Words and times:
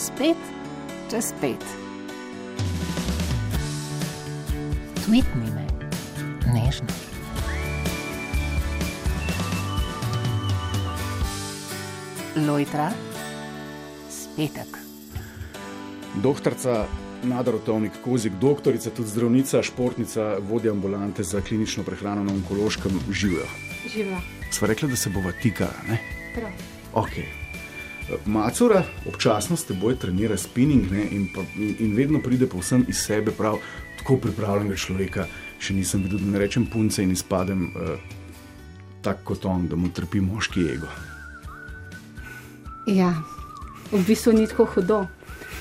spet 0.00 0.36
čez 1.10 1.34
pet. 1.40 1.64
Tweetni 5.04 5.50
me, 5.52 5.66
nežno. 6.54 6.88
Lojtra, 12.46 12.92
spetek. 14.08 14.78
Doktorica 16.22 16.86
Nada 17.22 17.50
Rotovnik 17.50 17.92
Kozik, 18.04 18.32
doktorica, 18.40 18.90
tudi 18.90 19.12
zdravnica, 19.12 19.60
športnica, 19.62 20.38
vodja 20.40 20.72
ambulante 20.72 21.22
za 21.22 21.40
klinično 21.44 21.84
prehrano 21.84 22.24
na 22.24 22.32
onkološkem 22.32 22.96
življu. 23.10 23.44
Živa. 23.92 24.22
Sva 24.50 24.72
rekla, 24.72 24.88
da 24.88 24.96
se 24.96 25.12
bova 25.12 25.34
tikala, 25.42 25.84
ne? 25.88 26.00
Prav. 26.32 26.50
Ok. 27.04 27.39
Macura 28.26 28.82
občasno 29.08 29.56
s 29.56 29.64
teboj 29.64 29.96
trenira 29.98 30.36
spinning 30.36 30.90
ne, 30.92 31.04
in, 31.10 31.28
pa, 31.34 31.44
in, 31.56 31.76
in 31.78 31.94
vedno 31.96 32.20
pride 32.22 32.46
povsem 32.46 32.84
iz 32.88 33.04
sebe, 33.06 33.30
prav 33.30 33.58
tako 33.98 34.16
pripravljenega 34.16 34.76
človeka. 34.76 35.26
Še 35.60 35.76
nisem 35.76 36.02
videl, 36.06 36.22
da 36.24 36.32
ne 36.32 36.40
rečem 36.40 36.66
punce 36.66 37.02
in 37.04 37.12
izpadem 37.12 37.68
uh, 37.68 37.94
tako 39.04 39.34
kot 39.34 39.46
on, 39.46 39.68
da 39.68 39.76
mu 39.76 39.92
trpi 39.92 40.20
moški 40.24 40.66
ego. 40.72 40.88
Ja, 42.88 43.12
v 43.92 44.02
bistvu 44.06 44.32
ni 44.32 44.48
tako 44.48 44.66
hudo. 44.74 45.04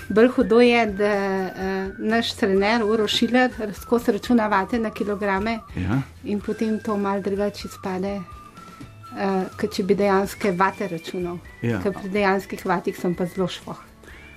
Bolj 0.10 0.32
hudo 0.34 0.62
je, 0.64 0.86
da 0.98 1.14
uh, 1.14 2.00
naš 2.00 2.32
trener, 2.40 2.84
Uro 2.84 3.08
Šiler, 3.08 3.52
skozi 3.78 4.16
računa 4.16 4.50
na 4.80 4.90
kilograme 4.90 5.60
Ja? 5.76 6.02
in 6.24 6.40
potem 6.40 6.80
to 6.80 6.98
mal 6.98 7.22
drugače 7.22 7.68
izpade, 7.68 8.22
uh, 9.12 9.46
kot 9.60 9.76
če 9.76 9.84
bi 9.84 9.96
dejansko 9.96 10.52
vate 10.58 10.88
računal. 10.88 11.38
Ja. 11.62 11.82
Ker 11.84 11.94
pri 11.94 12.10
dejanskih 12.10 12.66
vatih 12.66 12.98
sem 12.98 13.16
pa 13.16 13.26
zelo 13.26 13.48
švoh. 13.48 13.86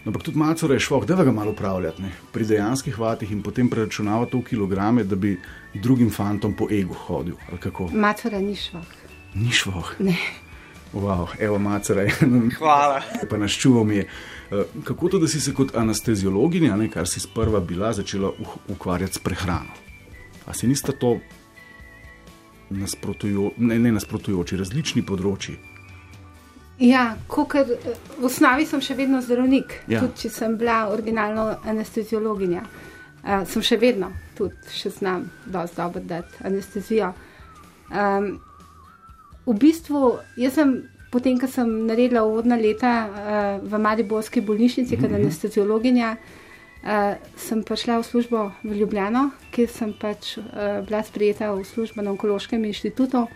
No, 0.03 0.11
ampak 0.11 0.25
tudi 0.27 0.39
Macura 0.39 0.75
je 0.75 0.83
šloh, 0.83 1.05
da 1.07 1.15
ga 1.23 1.33
malo 1.33 1.53
upravljati 1.55 2.03
ne, 2.03 2.11
pri 2.33 2.45
dejanskih 2.45 2.99
vatih 2.99 3.31
in 3.33 3.43
potem 3.43 3.69
preračunavati 3.71 4.33
to 4.33 4.39
v 4.39 4.45
kilograme, 4.49 5.05
da 5.05 5.17
bi 5.17 5.37
drugim 5.75 6.11
fantom 6.11 6.57
po 6.59 6.67
egu 6.71 6.95
hodil. 6.95 7.37
ali 7.51 7.59
kako? 7.59 7.87
Macora 7.95 8.41
ni 8.41 8.57
švoh. 8.57 8.89
Ni 9.35 9.53
šloh. 9.53 9.95
Ne. 9.99 10.17
Wow, 10.93 11.29
evo, 11.39 11.59
Macura 11.59 12.03
je. 12.03 12.13
Hvala. 12.59 13.01
Pa 13.31 13.37
naščuval 13.37 13.85
mi 13.85 13.97
je. 13.97 14.09
Eh, 14.51 14.65
Kako 14.85 15.09
to, 15.09 15.19
da 15.19 15.29
si 15.29 15.41
se 15.41 15.55
kot 15.55 15.77
anesteziologinja, 15.77 16.77
ne, 16.77 16.89
kar 16.91 17.09
si 17.09 17.21
sprva 17.21 17.61
bila, 17.61 17.93
začela 17.93 18.33
ukvarjati 18.69 19.15
s 19.15 19.19
prehrano? 19.19 19.73
A 20.47 20.55
si 20.55 20.67
nista 20.67 20.93
to 20.93 21.19
nasprotujo, 22.73 23.53
ne, 23.59 23.79
ne 23.79 23.93
nasprotujoči, 23.93 24.59
različni 24.61 25.05
področji? 25.07 25.57
Ja, 26.83 27.13
ker 27.29 27.69
v 28.19 28.27
osnovi 28.27 28.67
sem 28.67 28.81
še 28.83 28.97
vedno 28.99 29.21
zdravnik, 29.23 29.85
Ja. 29.89 30.01
tudi 30.01 30.25
če 30.25 30.31
sem 30.31 30.57
bila 30.59 30.89
originalno 30.91 31.59
anesteziologinja. 31.65 32.65
Uh, 33.23 33.45
sem 33.47 33.63
še 33.63 33.77
vedno, 33.79 34.09
tudi 34.35 34.75
še 34.75 34.91
znam 34.91 35.29
dosti 35.47 35.77
dobro 35.79 36.01
dati 36.03 36.43
anestezijo. 36.43 37.13
Um, 37.93 38.41
v 39.47 39.55
bistvu, 39.55 40.19
jaz 40.37 40.59
sem 40.59 40.89
potem, 41.13 41.39
ko 41.39 41.47
sem 41.47 41.69
naredila 41.87 42.25
uvodna 42.27 42.59
leta 42.59 42.93
uh, 43.07 43.63
v 43.63 43.79
Mariborski 43.79 44.43
bolnišnici, 44.43 44.99
kot 44.99 45.15
anesteziologinja, 45.15 46.17
uh, 46.17 46.42
sem 47.37 47.63
prišla 47.63 48.01
v 48.01 48.05
službo 48.05 48.51
v 48.65 48.75
Ljubljano, 48.75 49.31
kjer 49.55 49.69
sem 49.71 49.93
pač 49.95 50.37
uh, 50.39 50.83
bila 50.83 51.03
sprejeta 51.07 51.53
v 51.55 51.63
službo 51.63 52.03
na 52.03 52.11
onkološkem 52.11 52.65
inštitutu. 52.65 53.29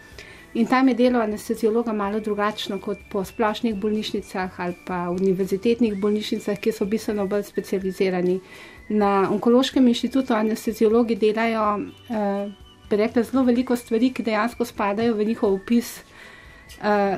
In 0.56 0.66
tam 0.66 0.88
je 0.88 0.94
delo 0.94 1.20
anesteziologa 1.20 1.92
malo 1.92 2.20
drugačno 2.20 2.80
kot 2.80 2.98
po 3.12 3.24
splošnih 3.24 3.74
bolnišnicah 3.76 4.60
ali 4.60 4.74
pa 4.86 5.10
univerzitetnih 5.10 6.00
bolnišnicah, 6.00 6.58
ki 6.58 6.72
so 6.72 6.86
bistveno 6.88 7.26
bolj 7.26 7.44
specializirani. 7.44 8.40
Na 8.88 9.28
onkološkem 9.30 9.88
inštitutu 9.88 10.34
anesteziologi 10.34 11.14
delajo, 11.14 11.86
eh, 12.10 12.50
bi 12.90 12.96
rekla, 12.96 13.22
zelo 13.22 13.44
veliko 13.44 13.76
stvari, 13.76 14.12
ki 14.12 14.22
dejansko 14.22 14.64
spadajo 14.64 15.14
v 15.14 15.24
njihov 15.24 15.54
opis 15.60 15.98
eh, 15.98 16.15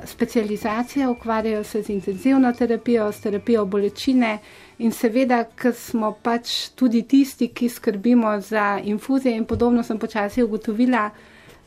specializacije, 0.06 1.08
ukvarjajo 1.08 1.64
se 1.64 1.82
z 1.82 1.90
intenzivno 1.90 2.52
terapijo, 2.52 3.12
s 3.12 3.20
terapijo 3.20 3.64
bolečine 3.64 4.38
in 4.78 4.92
seveda, 4.92 5.44
ker 5.44 5.74
smo 5.74 6.12
pač 6.22 6.68
tudi 6.74 7.02
tisti, 7.02 7.48
ki 7.48 7.68
skrbimo 7.68 8.40
za 8.40 8.78
infuzije 8.84 9.36
in 9.36 9.44
podobno, 9.44 9.82
sem 9.82 9.98
počasi 9.98 10.42
ugotovila, 10.42 11.10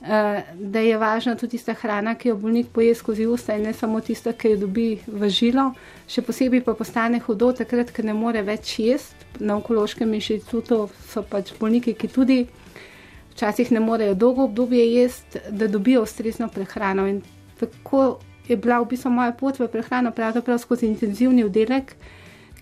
eh, 0.02 0.44
da 0.56 0.80
je 0.80 0.98
važna 0.98 1.36
tudi 1.36 1.58
tista 1.58 1.74
hrana, 1.74 2.16
ki 2.16 2.30
jo 2.30 2.36
bolnik 2.36 2.68
poje 2.74 2.96
skozi 2.96 3.26
usta 3.26 3.56
in 3.56 3.64
ne 3.64 3.74
samo 3.74 4.00
tista, 4.02 4.34
ki 4.34 4.50
jo 4.50 4.58
dobi 4.58 5.00
v 5.08 5.30
žilo. 5.30 5.74
Še 6.08 6.22
posebej 6.22 6.64
pa 6.64 6.74
postane 6.74 7.20
hudo 7.20 7.52
takrat, 7.52 7.92
ker 7.92 8.06
ne 8.06 8.14
more 8.14 8.42
več 8.42 8.80
jesti. 8.80 9.16
Na 9.40 9.56
onkološkem 9.56 10.14
inštitutu 10.14 10.90
so 11.10 11.24
pač 11.24 11.54
bolniki, 11.60 11.94
ki 11.94 12.08
tudi 12.08 12.48
včasih 13.34 13.72
ne 13.72 13.80
morejo 13.80 14.16
dolgo 14.16 14.44
obdobje 14.44 14.88
jesti, 14.94 15.40
da 15.52 15.68
dobijo 15.68 16.04
ustrezno 16.04 16.48
prehrano. 16.48 17.08
In 17.08 17.22
tako 17.68 18.20
je 18.48 18.58
bila 18.58 18.80
v 18.82 18.90
bistvu 18.92 19.12
moja 19.12 19.32
pot 19.32 19.60
v 19.60 19.68
prehrano, 19.68 20.12
pravzaprav 20.12 20.60
skozi 20.60 20.88
intenzivni 20.88 21.44
oddelek, 21.44 21.96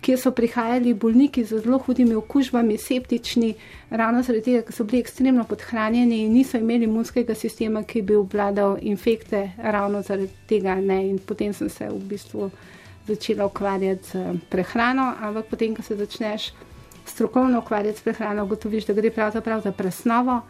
kjer 0.02 0.20
so 0.20 0.32
prihajali 0.32 0.94
bolniki 0.94 1.44
z 1.44 1.60
zelo 1.60 1.78
hudimi 1.78 2.16
okužbami, 2.16 2.78
septični, 2.78 3.54
ravno 3.90 4.22
zaradi 4.24 4.46
tega, 4.46 4.62
ker 4.68 4.76
so 4.76 4.86
bili 4.88 5.02
ekstremno 5.04 5.44
podhranjeni 5.44 6.22
in 6.24 6.34
niso 6.34 6.58
imeli 6.58 6.88
imunskega 6.88 7.36
sistema, 7.36 7.84
ki 7.84 8.02
bi 8.02 8.16
obvladal 8.16 8.78
infekte, 8.82 9.50
ravno 9.58 10.02
zaradi 10.02 10.30
tega 10.48 10.76
ne. 10.76 11.02
In 11.10 11.20
potem 11.20 11.54
sem 11.54 11.70
se 11.70 11.90
v 11.90 12.00
bistvu 12.14 12.50
začela 13.08 13.46
ukvarjati 13.50 14.08
z 14.08 14.40
prehrano, 14.50 15.14
ampak 15.20 15.52
potem, 15.52 15.76
ko 15.76 15.84
se 15.84 15.98
začneš 16.00 16.52
strokovno 17.06 17.60
ukvarjati 17.60 18.00
s 18.00 18.06
prehrano, 18.06 18.46
ugotoviš, 18.46 18.86
da 18.86 18.94
gre 18.94 19.12
pravzaprav 19.12 19.62
za 19.62 19.72
presnovo. 19.72 20.42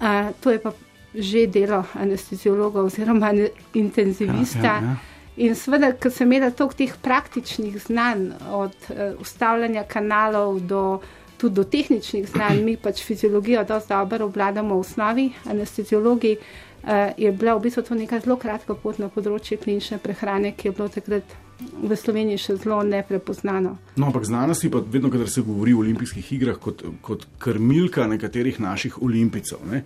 Uh, 0.00 0.30
to 0.40 0.50
je 0.50 0.60
pa 0.60 0.72
že 1.16 1.46
delo 1.46 1.84
anesteziologa 1.94 2.82
oziroma 2.82 3.32
intenzivista. 3.74 4.58
Ja, 4.58 4.80
ja, 4.80 4.96
ja. 4.96 4.96
In 5.36 5.54
seveda, 5.54 5.90
ker 6.00 6.12
sem 6.12 6.30
imela 6.30 6.48
toliko 6.50 6.78
teh 6.78 6.92
praktičnih 7.02 7.76
znanj, 7.82 8.30
od 8.56 8.76
uh, 8.88 9.20
ustavljanja 9.20 9.84
kanalov 9.84 10.62
do, 10.64 11.00
tudi 11.36 11.54
do 11.58 11.64
tehničnih 11.64 12.24
znanj, 12.30 12.62
mi 12.64 12.76
pač 12.80 13.02
fiziologijo 13.04 13.64
dosti 13.68 13.92
dobro 13.92 14.30
obvladamo 14.30 14.78
v 14.78 14.80
osnovi, 14.80 15.26
anesteziologi, 15.44 16.36
uh, 16.40 17.12
je 17.16 17.32
bila 17.32 17.58
v 17.58 17.66
bistvu 17.68 17.82
to 17.82 17.94
neka 17.94 18.20
zelo 18.24 18.38
kratka 18.40 18.74
pot 18.74 18.98
na 18.98 19.10
področje 19.12 19.60
klinične 19.60 20.00
prehrane, 20.00 20.54
ki 20.56 20.70
je 20.70 20.76
bilo 20.78 20.88
takrat 20.88 21.36
v 21.60 21.96
Sloveniji 21.96 22.40
še 22.40 22.56
zelo 22.60 22.80
neprepoznano. 22.84 23.76
No, 23.96 24.08
ampak 24.08 24.24
znanost 24.24 24.64
je 24.64 24.72
pa 24.72 24.80
vedno, 24.80 25.12
kadar 25.12 25.28
se 25.28 25.44
govori 25.44 25.76
o 25.76 25.84
olimpijskih 25.84 26.32
igrah, 26.32 26.56
kot, 26.60 26.84
kot 27.04 27.28
krmilka 27.38 28.06
nekaterih 28.08 28.60
naših 28.60 29.02
olimpijcev. 29.02 29.64
Ne? 29.68 29.84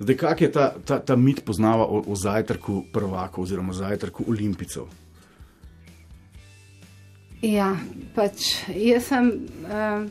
Zdaj, 0.00 0.16
kak 0.16 0.40
je 0.40 0.48
ta, 0.52 0.72
ta, 0.84 0.96
ta 0.98 1.16
mit 1.16 1.44
poznava 1.44 1.84
o, 1.84 2.00
o 2.08 2.16
zajtrku 2.16 2.88
prvakov 2.92 3.44
oziroma 3.44 3.76
zajtrku 3.76 4.24
olimpijcev? 4.32 4.86
Ja, 7.44 7.74
pač 8.16 8.64
jaz 8.72 9.10
sem 9.12 9.28
uh, 9.68 10.08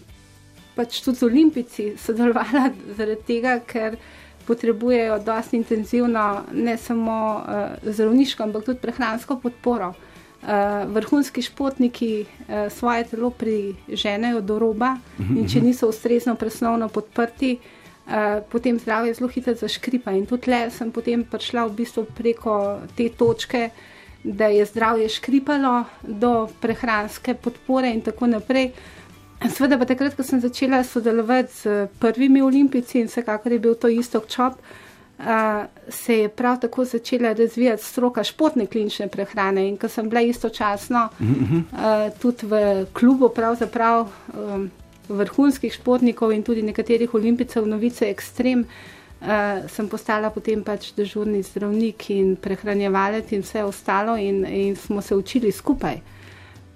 pač 0.78 1.00
tudi 1.02 1.18
z 1.18 1.26
olimpijci 1.26 1.86
sodelovala 1.98 2.70
zaradi 2.98 3.26
tega, 3.26 3.56
ker 3.66 3.98
potrebujejo 4.46 5.18
dosti 5.26 5.58
intenzivno 5.58 6.28
ne 6.54 6.78
samo 6.78 7.18
uh, 7.42 7.74
zdravniško, 7.82 8.46
ampak 8.46 8.70
tudi 8.70 8.82
prehransko 8.86 9.40
podporo. 9.42 9.96
Uh, 10.40 10.86
vrhunski 10.94 11.42
športniki 11.42 12.14
uh, 12.22 12.70
svoje 12.70 13.10
telo 13.10 13.34
priženejo 13.34 14.46
do 14.46 14.60
roba 14.62 14.94
in 15.20 15.50
če 15.50 15.66
niso 15.66 15.90
ustrezno 15.90 16.38
presnovno 16.40 16.88
podprti, 16.94 17.58
uh, 17.58 17.79
potem 18.52 18.80
zdravje 18.80 19.14
zelo 19.14 19.30
hitro 19.30 19.54
zaškripa. 19.54 20.12
In 20.12 20.26
tudi 20.26 20.52
le 20.52 20.70
sem 20.72 20.92
potem 20.92 21.24
prišla 21.24 21.68
v 21.68 21.76
bistvu 21.78 22.06
preko 22.18 22.80
te 22.98 23.10
točke, 23.10 23.70
da 24.24 24.50
je 24.52 24.66
zdravje 24.66 25.10
škripalo 25.10 25.84
do 26.04 26.50
prehranske 26.62 27.34
podpore 27.34 27.92
in 27.94 28.02
tako 28.02 28.28
naprej. 28.28 28.72
Sveda 29.48 29.78
pa 29.80 29.86
takrat, 29.88 30.18
ko 30.18 30.24
sem 30.24 30.42
začela 30.44 30.84
sodelovati 30.84 31.54
z 31.54 31.88
prvimi 32.00 32.42
olimpijci 32.42 33.00
in 33.00 33.08
vsekakor 33.08 33.52
je 33.52 33.60
bil 33.60 33.76
to 33.76 33.88
isto 33.88 34.20
čop, 34.20 34.60
uh, 34.60 35.26
se 35.90 36.18
je 36.18 36.30
prav 36.30 36.60
tako 36.60 36.86
začela 36.86 37.34
razvijati 37.34 37.84
stroka 37.84 38.24
športne 38.24 38.66
klinične 38.66 39.08
prehrane 39.08 39.68
in 39.70 39.78
ko 39.78 39.88
sem 39.88 40.10
bila 40.10 40.22
istočasno 40.22 41.08
uh, 41.20 42.20
tudi 42.22 42.46
v 42.46 42.86
klubu 42.94 43.30
pravzaprav 43.30 44.08
um, 44.34 44.72
vrhunskih 45.10 45.74
športnikov 45.74 46.32
in 46.32 46.44
tudi 46.44 46.62
nekaterih 46.62 47.14
olimpijcev 47.14 47.68
novice 47.68 48.10
ekstrem, 48.10 48.66
uh, 49.22 49.68
sem 49.68 49.90
postala 49.90 50.30
potem 50.30 50.64
pač 50.64 50.92
dežurni 50.98 51.44
zdravnik 51.44 52.10
in 52.16 52.36
prehranjevalec 52.36 53.34
in 53.34 53.44
vse 53.44 53.64
ostalo 53.64 54.18
in, 54.18 54.46
in 54.46 54.76
smo 54.76 55.02
se 55.02 55.16
učili 55.16 55.52
skupaj. 55.52 56.00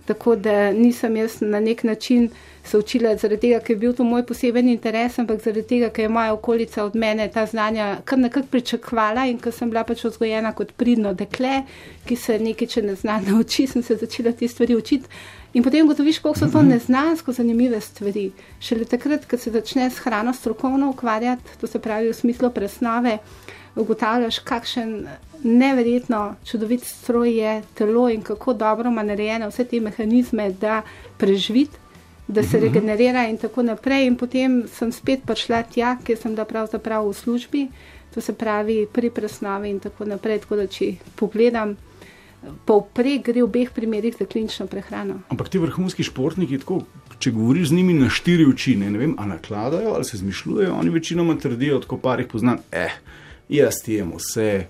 Tako 0.06 0.36
da 0.36 0.72
nisem 0.72 1.16
jaz 1.18 1.42
na 1.42 1.60
nek 1.60 1.84
način 1.84 2.30
se 2.64 2.78
učila 2.78 3.16
zaradi 3.18 3.42
tega, 3.42 3.60
ker 3.60 3.76
je 3.76 3.80
bil 3.80 3.94
to 3.94 4.04
moj 4.04 4.24
poseben 4.26 4.70
interes, 4.72 5.20
ampak 5.20 5.42
zaradi 5.44 5.66
tega, 5.68 5.90
ker 5.90 6.06
je 6.06 6.10
moja 6.10 6.34
okolica 6.34 6.86
od 6.86 6.96
mene 6.96 7.28
ta 7.34 7.46
znanja 7.46 7.98
kar 8.06 8.20
nekako 8.20 8.48
pričakvala 8.52 9.26
in 9.28 9.40
ker 9.40 9.54
sem 9.54 9.70
bila 9.70 9.84
pač 9.84 10.06
vzgojena 10.06 10.54
kot 10.56 10.72
pridno 10.78 11.14
dekle, 11.14 11.64
ki 12.08 12.16
se 12.16 12.40
nekaj, 12.40 12.68
če 12.68 12.86
ne 12.88 12.96
zna 12.96 13.20
nauči, 13.28 13.68
sem 13.68 13.84
se 13.84 14.00
začela 14.00 14.32
te 14.32 14.48
stvari 14.48 14.76
učiti. 14.80 15.10
In 15.54 15.64
potem 15.64 15.88
gotoviš, 15.88 16.18
koliko 16.20 16.40
so 16.40 16.50
to 16.50 16.64
neznansko 16.66 17.34
zanimive 17.34 17.82
stvari. 17.82 18.32
Šele 18.60 18.88
takrat, 18.90 19.28
ko 19.30 19.38
se 19.38 19.52
začne 19.54 19.90
s 19.90 20.02
hrano 20.02 20.34
strokovno 20.34 20.90
ukvarjati, 20.90 21.60
to 21.62 21.68
se 21.68 21.80
pravi 21.80 22.10
v 22.10 22.16
smislu 22.18 22.50
presnove, 22.50 23.20
ugotavljaš, 23.76 24.40
kakšen 24.40 25.06
neverjetno 25.44 26.36
čudovit 26.46 26.84
stroj 26.84 27.38
je 27.38 27.62
telo 27.78 28.10
in 28.10 28.22
kako 28.22 28.54
dobro 28.54 28.90
ima 28.90 29.04
narejene 29.04 29.48
vse 29.48 29.66
te 29.66 29.80
mehanizme, 29.80 30.50
da 30.52 30.82
preživiti, 31.18 31.83
da 32.28 32.44
se 32.44 32.60
regenerira 32.60 33.28
in 33.28 33.38
tako 33.38 33.64
naprej. 33.64 34.08
In 34.08 34.16
potem 34.18 34.64
sem 34.68 34.92
spet 34.92 35.26
prišla 35.28 35.64
tja, 35.64 35.98
kjer 36.04 36.18
sem 36.18 36.36
da 36.36 36.46
pravzaprav 36.46 37.08
v 37.10 37.14
službi, 37.14 37.68
to 38.14 38.22
se 38.22 38.34
pravi 38.34 38.88
pri 38.92 39.10
presnovi 39.10 39.70
in 39.70 39.80
tako 39.80 40.06
naprej. 40.06 40.44
Tako 40.46 40.64
da 40.64 40.68
če 40.68 40.96
pogledam. 41.16 41.76
Povprek 42.68 43.22
gre 43.24 43.40
v 43.40 43.48
obeh 43.48 43.70
primerih 43.72 44.16
za 44.20 44.26
klinično 44.28 44.68
prehrano. 44.68 45.22
Ampak 45.32 45.48
ti 45.48 45.62
vrhunski 45.64 46.04
športniki, 46.04 46.60
tako, 46.60 46.82
če 47.16 47.32
govoriš 47.32 47.70
z 47.72 47.78
njimi 47.78 47.94
na 47.96 48.10
štiri 48.12 48.44
oči, 48.44 48.76
ne, 48.76 48.90
ne 48.92 49.00
vem, 49.00 49.14
ali 49.16 49.32
nakladajo 49.32 49.94
ali 49.96 50.04
se 50.04 50.20
zmišljujejo, 50.20 50.74
oni 50.76 50.92
večinoma 50.92 51.38
trdijo, 51.40 51.80
tako 51.80 52.02
par 52.04 52.20
jih 52.20 52.28
poznam, 52.28 52.60
eh, 52.72 52.98
jaz 53.48 53.80
jem 53.88 54.12
vse, 54.18 54.68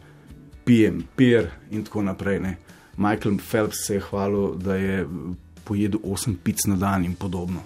pijem 0.65 1.01
pier 1.15 1.49
in 1.71 1.81
tako 1.83 2.05
naprej. 2.05 2.39
Ne. 2.39 2.57
Michael 2.97 3.41
Phelps 3.41 3.87
se 3.87 3.97
je 3.97 4.05
hvalil, 4.05 4.53
da 4.55 4.75
je 4.75 5.07
pojedel 5.63 5.99
8 6.03 6.35
pic 6.43 6.65
na 6.65 6.75
dan 6.75 7.05
in 7.05 7.15
podobno. 7.15 7.61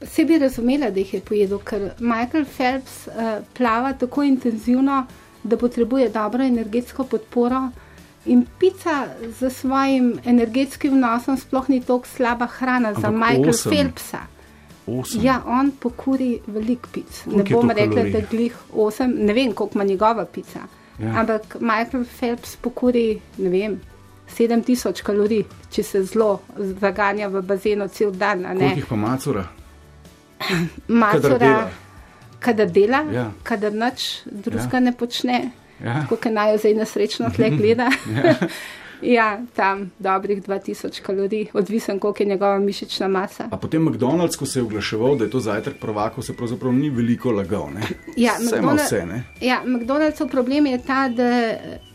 Vse 0.00 0.24
bi 0.24 0.38
razumela, 0.38 0.90
da 0.90 1.00
jih 1.00 1.14
je 1.14 1.20
pojedel, 1.20 1.58
ker 1.58 1.90
Michael 1.98 2.44
Phelps 2.56 3.06
uh, 3.06 3.44
plava 3.56 3.92
tako 3.92 4.22
intenzivno, 4.22 5.06
da 5.42 5.56
potrebuje 5.56 6.08
dobro 6.08 6.44
energetsko 6.44 7.04
podporo. 7.04 7.68
In 8.26 8.44
pica 8.58 9.06
z 9.40 9.50
svojim 9.50 10.18
energetskim 10.24 10.92
vnosom 10.92 11.36
sploh 11.36 11.68
ni 11.68 11.80
tako 11.80 12.06
slaba 12.06 12.46
hrana 12.46 12.88
Ampak 12.88 13.02
za 13.02 13.10
Michael 13.10 13.48
osem. 13.48 13.72
Phelpsa. 13.72 14.18
Osem. 14.86 15.24
Ja, 15.24 15.42
on 15.46 15.70
pokuri 15.80 16.38
veliko 16.46 16.88
pic. 16.92 17.22
Koliko 17.24 17.38
ne 17.38 17.50
je 17.50 17.56
bom 17.56 17.70
rekla, 17.70 17.94
kalorij? 17.94 18.12
da 18.12 18.20
glih 18.30 18.56
8, 18.74 19.14
ne 19.24 19.32
vem, 19.32 19.52
koliko 19.52 19.78
ima 19.78 19.84
njegova 19.84 20.24
pica. 20.24 20.60
Ja. 20.98 21.20
Ampak 21.20 21.56
Michael 21.60 22.04
Phelps 22.18 22.56
pokuri, 22.56 23.20
ne 23.38 23.50
vem, 23.50 23.80
7000 24.28 25.02
kalorij, 25.02 25.44
če 25.70 25.82
se 25.82 26.02
zelo 26.04 26.40
zaganja 26.80 27.28
v 27.28 27.42
bazenu 27.42 27.88
cel 27.88 28.10
dan. 28.10 28.42
Koliko 28.44 28.74
jih 28.74 28.86
pa 28.86 28.96
macura? 28.96 29.44
Kadar 30.38 30.68
Macura, 30.88 31.38
dela. 31.38 31.70
kadar 32.40 32.66
dela, 32.66 33.04
Ja. 33.12 33.30
kadar 33.42 33.72
nič 33.72 34.22
drugega 34.26 34.80
ne 34.80 34.92
počne, 34.92 35.50
Ja. 35.84 36.06
kot 36.08 36.24
naj 36.24 36.52
jo 36.52 36.58
zdaj 36.58 36.74
nesrečno 36.74 37.30
tle 37.30 37.50
gleda. 37.50 37.88
Ja. 38.24 38.34
Ja, 39.02 39.40
tam 39.54 39.90
dobrih 39.98 40.42
2000 40.42 41.02
kalorij, 41.02 41.46
odvisen, 41.52 41.98
koliko 41.98 42.22
je 42.22 42.26
njegova 42.26 42.58
mišična 42.58 43.08
masa. 43.08 43.48
A 43.50 43.56
potem 43.56 43.86
McDonald's, 43.86 44.36
ko 44.36 44.46
se 44.46 44.58
je 44.58 44.62
oglaševal, 44.62 45.16
da 45.16 45.24
je 45.24 45.30
to 45.30 45.40
zajtrk 45.40 45.76
prvakov, 45.80 46.24
se 46.24 46.36
pravzaprav 46.36 46.72
ni 46.72 46.90
veliko 46.90 47.30
lagal. 47.30 47.70
Ne? 47.74 47.80
Ja, 48.16 48.32
Vse 48.40 48.56
ima 48.58 48.72
vse, 48.72 49.06
ne? 49.06 49.22
Ja, 49.40 49.62
McDonald'sov 49.66 50.30
problem 50.30 50.66
je 50.66 50.82
ta, 50.82 51.08
da 51.08 51.28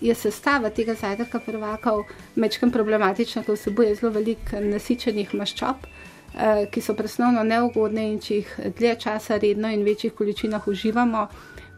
je 0.02 0.16
sestava 0.16 0.70
tega 0.70 0.96
zajtrka 0.96 1.40
prvakov 1.40 2.04
mečkim 2.36 2.72
problematična, 2.72 3.44
ker 3.44 3.56
vsebuje 3.56 3.96
zelo 3.96 4.12
veliko 4.12 4.60
nasičenih 4.62 5.34
maščob, 5.36 5.88
eh, 6.36 6.66
ki 6.72 6.82
so 6.82 6.96
presnovno 6.96 7.44
neugodne 7.44 8.08
in 8.12 8.20
če 8.20 8.36
jih 8.36 8.54
dlje 8.78 8.96
časa 9.00 9.38
redno 9.38 9.72
in 9.72 9.84
v 9.84 9.92
večjih 9.92 10.14
količinah 10.14 10.68
uživamo, 10.68 11.28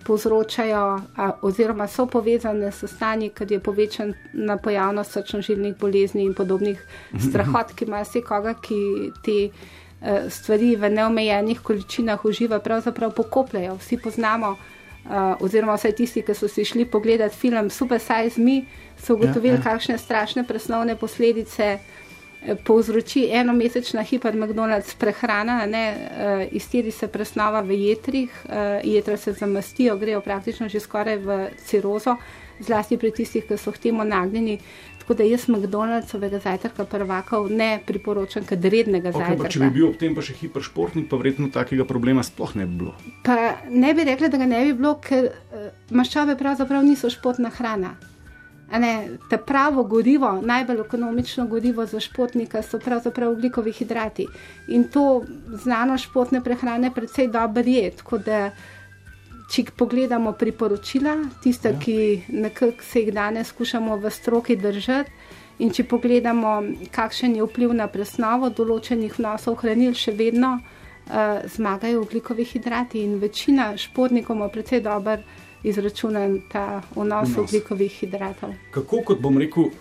povzročajo 0.06 1.02
oziroma 1.42 1.88
so 1.88 2.06
povezane 2.06 2.72
s 2.72 2.88
stanji, 2.88 3.30
kad 3.30 3.52
je 3.52 3.60
povečana 3.60 4.58
pojavnost 4.64 5.18
srčno-žilnih 5.18 5.76
bolezni 5.80 6.26
in 6.26 6.34
podobnih 6.34 6.86
strahot, 7.30 7.74
ki 7.76 7.86
ima 7.86 8.04
vse 8.04 8.22
koga, 8.22 8.54
ki 8.54 8.80
te 9.26 9.38
eh, 9.46 10.30
stvari 10.30 10.76
v 10.76 10.90
neomejenih 10.90 11.62
količinah 11.62 12.26
uživa, 12.26 12.60
pravzaprav 12.60 13.12
pokopljajo. 13.18 13.78
Vsi 13.82 13.98
poznamo, 13.98 14.56
uh, 15.06 15.36
oziroma 15.40 15.76
vsaj 15.78 15.96
tisti, 15.96 16.22
ki 16.26 16.34
so 16.34 16.48
si 16.48 16.66
šli 16.66 16.86
pogledati 16.86 17.36
film 17.36 17.70
Super 17.70 18.00
Size 18.00 18.42
Me, 18.42 18.62
so 18.98 19.14
ugotovili, 19.14 19.56
Ja, 19.56 19.60
ja, 19.60 19.64
kakšne 19.64 19.98
strašne 19.98 20.44
presnovne 20.44 20.96
posledice 20.96 21.80
povzroči 22.64 23.28
enomesečna 23.32 24.04
hiper 24.04 24.36
McDonald's 24.36 24.96
prehrana, 25.00 25.66
ne, 25.66 25.86
uh, 25.96 26.44
iztiri 26.52 26.92
se 26.92 27.08
presnova 27.08 27.62
v 27.62 27.78
jetrih, 27.82 28.32
uh, 28.46 28.80
jetra 28.84 29.18
se 29.18 29.34
zamastijo, 29.34 29.98
grejo 29.98 30.22
praktično 30.22 30.70
že 30.70 30.80
skoraj 30.80 31.18
v 31.18 31.40
cirozo, 31.66 32.18
zlasti 32.60 32.98
pri 32.98 33.12
tistih, 33.12 33.46
ki 33.48 33.58
so 33.58 33.72
k 33.72 33.90
temu 33.90 34.04
nagnjeni. 34.04 34.60
Tako 35.06 35.14
da 35.14 35.24
jaz 35.24 35.44
McDonald'sovega 35.50 36.40
zajtrka 36.42 36.86
prvakov 36.90 37.52
ne 37.54 37.78
priporočam 37.86 38.46
kot 38.50 38.64
rednega 38.66 39.12
Okay, 39.12 39.36
zajtrka. 39.36 39.52
če 39.54 39.60
bi 39.60 39.70
bil 39.70 39.88
ob 39.92 40.00
tem 40.02 40.16
pa 40.18 40.24
še 40.26 40.34
hiperšportnik, 40.40 41.06
pa 41.12 41.20
verjetno 41.22 41.52
takega 41.54 41.86
problema 41.86 42.24
sploh 42.26 42.56
ne 42.58 42.66
bi 42.66 42.80
bilo. 42.80 42.96
Pa 43.28 43.62
ne 43.70 43.94
bi 43.94 44.08
rekla, 44.08 44.32
da 44.34 44.42
ga 44.42 44.50
ne 44.50 44.64
bi 44.66 44.74
bilo, 44.74 44.96
ker 44.98 45.30
uh, 45.30 45.70
maščobe 45.94 46.34
pravzaprav 46.40 46.82
niso 46.82 47.12
športna 47.14 47.54
hrana. 47.54 47.94
Ne, 48.72 49.10
ta 49.30 49.38
pravo 49.38 49.84
gorivo, 49.84 50.42
najbolj 50.42 50.80
ekonomično 50.82 51.46
gorivo 51.48 51.86
za 51.86 52.00
športnika 52.00 52.62
so 52.62 52.80
pravzaprav 52.80 53.32
ugljikovi 53.32 53.72
hidrati. 53.72 54.26
In 54.68 54.88
to 54.90 55.24
znano 55.64 55.98
športne 55.98 56.42
prehrane 56.44 56.92
precej 56.94 57.28
dobro 57.28 57.64
je. 57.66 57.92
Tako 57.92 58.18
da, 58.18 58.50
če 59.52 59.64
pogledamo 59.78 60.32
priporočila, 60.34 61.16
tiste, 61.44 61.70
ja. 61.70 61.80
ki 61.80 62.22
nekako 62.30 62.84
se 62.84 63.06
jih 63.06 63.14
danes 63.14 63.54
skušamo 63.54 63.98
v 63.98 64.10
stroki 64.12 64.56
držati, 64.56 65.12
in 65.60 65.72
če 65.72 65.86
pogledamo, 65.88 66.58
kakšen 66.92 67.36
je 67.38 67.46
vpliv 67.46 67.74
na 67.74 67.88
presnovo 67.88 68.50
določenih 68.50 69.14
vnosov 69.20 69.60
hranil, 69.62 69.94
še 69.94 70.12
vedno 70.12 70.58
uh, 70.58 71.46
zmagajo 71.54 72.02
ugljikovi 72.04 72.46
hidrati. 72.50 73.06
In 73.06 73.20
večina 73.22 73.72
športnikov 73.78 74.36
ima 74.36 74.50
precej 74.50 74.82
dober 74.82 75.24
izračunan 75.66 76.42
ta 76.52 76.82
vnos 76.96 77.30
Vnos. 77.30 77.50
ugljikovih 77.50 77.92
hidratov. 77.92 78.54
Kako, 78.72 79.02
kot 79.06 79.20
bom 79.20 79.38
rekel, 79.38 79.72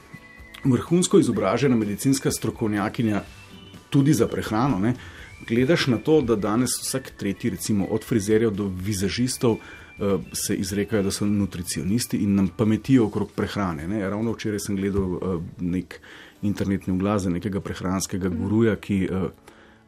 vrhunsko 0.64 1.18
izobražena 1.18 1.76
medicinska 1.76 2.30
strokovnjakinja 2.32 3.22
tudi 3.90 4.12
za 4.12 4.26
prehrano, 4.28 4.78
ne, 4.78 4.94
gledaš 5.48 5.86
na 5.86 5.98
to, 5.98 6.20
da 6.20 6.36
danes 6.36 6.70
vsak 6.80 7.10
tretji, 7.16 7.50
recimo 7.50 7.84
od 7.84 8.04
frizerjev 8.04 8.50
do 8.50 8.66
vizažistov, 8.66 9.56
eh, 9.56 10.18
se 10.32 10.56
izrekajo, 10.56 11.02
da 11.02 11.10
so 11.10 11.26
nutricionisti 11.26 12.16
in 12.16 12.34
nam 12.34 12.48
pametijo 12.48 13.06
okrog 13.06 13.30
prehrane. 13.36 13.88
Ne. 13.88 14.08
Ravno 14.10 14.32
včeraj 14.32 14.58
sem 14.58 14.76
gledal 14.76 15.16
eh, 15.16 15.40
nek 15.60 16.00
internetni 16.42 16.94
oglas 16.94 17.22
za 17.22 17.30
nekega 17.30 17.60
prehranskega 17.60 18.28
guruja, 18.28 18.76
ki 18.76 19.04
eh, 19.04 19.28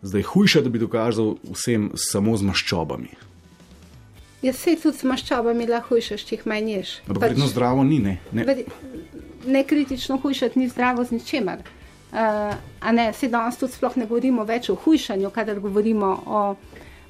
zdaj 0.03 0.23
hujša, 0.23 0.61
da 0.61 0.69
bi 0.69 0.79
dokazal 0.79 1.37
vsem 1.53 1.91
samo 1.95 2.37
z 2.37 2.43
maščobami. 2.43 3.09
Jaz 4.43 4.57
se 4.57 4.77
tudi 4.77 4.99
s 4.99 5.03
maščobami 5.05 5.67
lahko 5.67 5.95
hujšaš, 5.95 6.25
če 6.29 6.35
jih 6.37 6.47
manj 6.47 6.71
ješ. 6.71 6.91
Ampak 7.07 7.23
verjetno 7.23 7.47
zdravo 7.47 7.85
ni. 7.85 7.99
Ne. 7.99 8.19
Ne. 8.33 8.45
Vedi- 8.45 8.67
Nekritično 9.47 10.17
hujšati 10.19 10.59
ni 10.59 10.69
zdravo 10.69 11.05
z 11.05 11.11
ničemer. 11.17 11.59
Uh, 12.13 12.19
a 12.81 12.93
ne, 12.93 13.13
se 13.13 13.29
danes 13.29 13.57
tudi 13.59 13.73
sploh 13.73 13.97
ne 13.97 14.07
govorimo 14.07 14.45
več 14.45 14.71
o 14.71 14.75
hujšanju, 14.75 15.31
kadar 15.31 15.61
govorimo 15.61 16.07
o, 16.27 16.43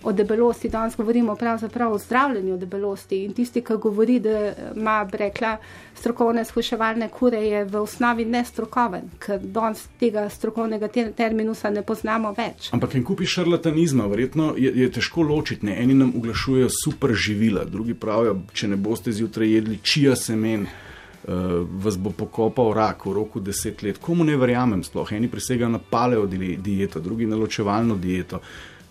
o 0.07 0.13
debelosti, 0.13 0.69
danes 0.69 0.97
govorimo 0.97 1.35
pravzaprav 1.37 1.93
o 1.93 1.99
zdravljenju 1.99 2.57
debelosti. 2.57 3.25
In 3.25 3.33
tisti, 3.35 3.61
ki 3.67 3.75
govori, 3.83 4.21
da 4.23 4.53
ima, 4.77 5.01
rekla, 5.13 5.57
strokovne 5.99 6.45
skuševalne 6.45 7.09
kure, 7.09 7.41
je 7.43 7.65
v 7.65 7.81
osnovi 7.83 8.25
nestrokoven, 8.25 9.11
ker 9.19 9.41
danes 9.43 9.83
tega 9.99 10.29
strokovnega 10.31 10.89
te- 10.89 11.11
terminusa 11.17 11.71
ne 11.75 11.83
poznamo 11.83 12.31
več. 12.37 12.71
Ampak 12.77 12.95
en 12.95 13.05
kupi 13.05 13.27
šarlatanizma, 13.27 14.07
verjetno 14.07 14.53
je, 14.57 14.71
je 14.85 14.91
težko 14.95 15.27
ločiti. 15.27 15.67
Ne? 15.67 15.75
Eni 15.83 15.99
nam 15.99 16.15
oglašujejo 16.17 16.71
super 16.85 17.15
živila, 17.15 17.65
drugi 17.65 17.99
pravijo, 17.99 18.39
če 18.53 18.69
ne 18.69 18.79
boste 18.79 19.13
zjutraj 19.13 19.51
jedli 19.57 19.81
čija 19.83 20.15
semen, 20.17 20.69
uh, 20.69 21.67
vas 21.83 21.99
bo 21.99 22.15
pokopal 22.15 22.71
rak 22.79 23.09
v 23.11 23.17
roku 23.19 23.43
deset 23.43 23.83
let. 23.83 23.99
Komu 23.99 24.25
ne 24.25 24.39
verjamem 24.39 24.87
sploh? 24.87 25.13
Eni 25.13 25.27
prisegajo 25.29 25.75
na 25.75 25.83
paleo 25.83 26.27
di- 26.31 26.57
dieto, 26.63 27.03
drugi 27.03 27.27
na 27.27 27.37
ločevalno 27.37 27.99
dieto, 27.99 28.39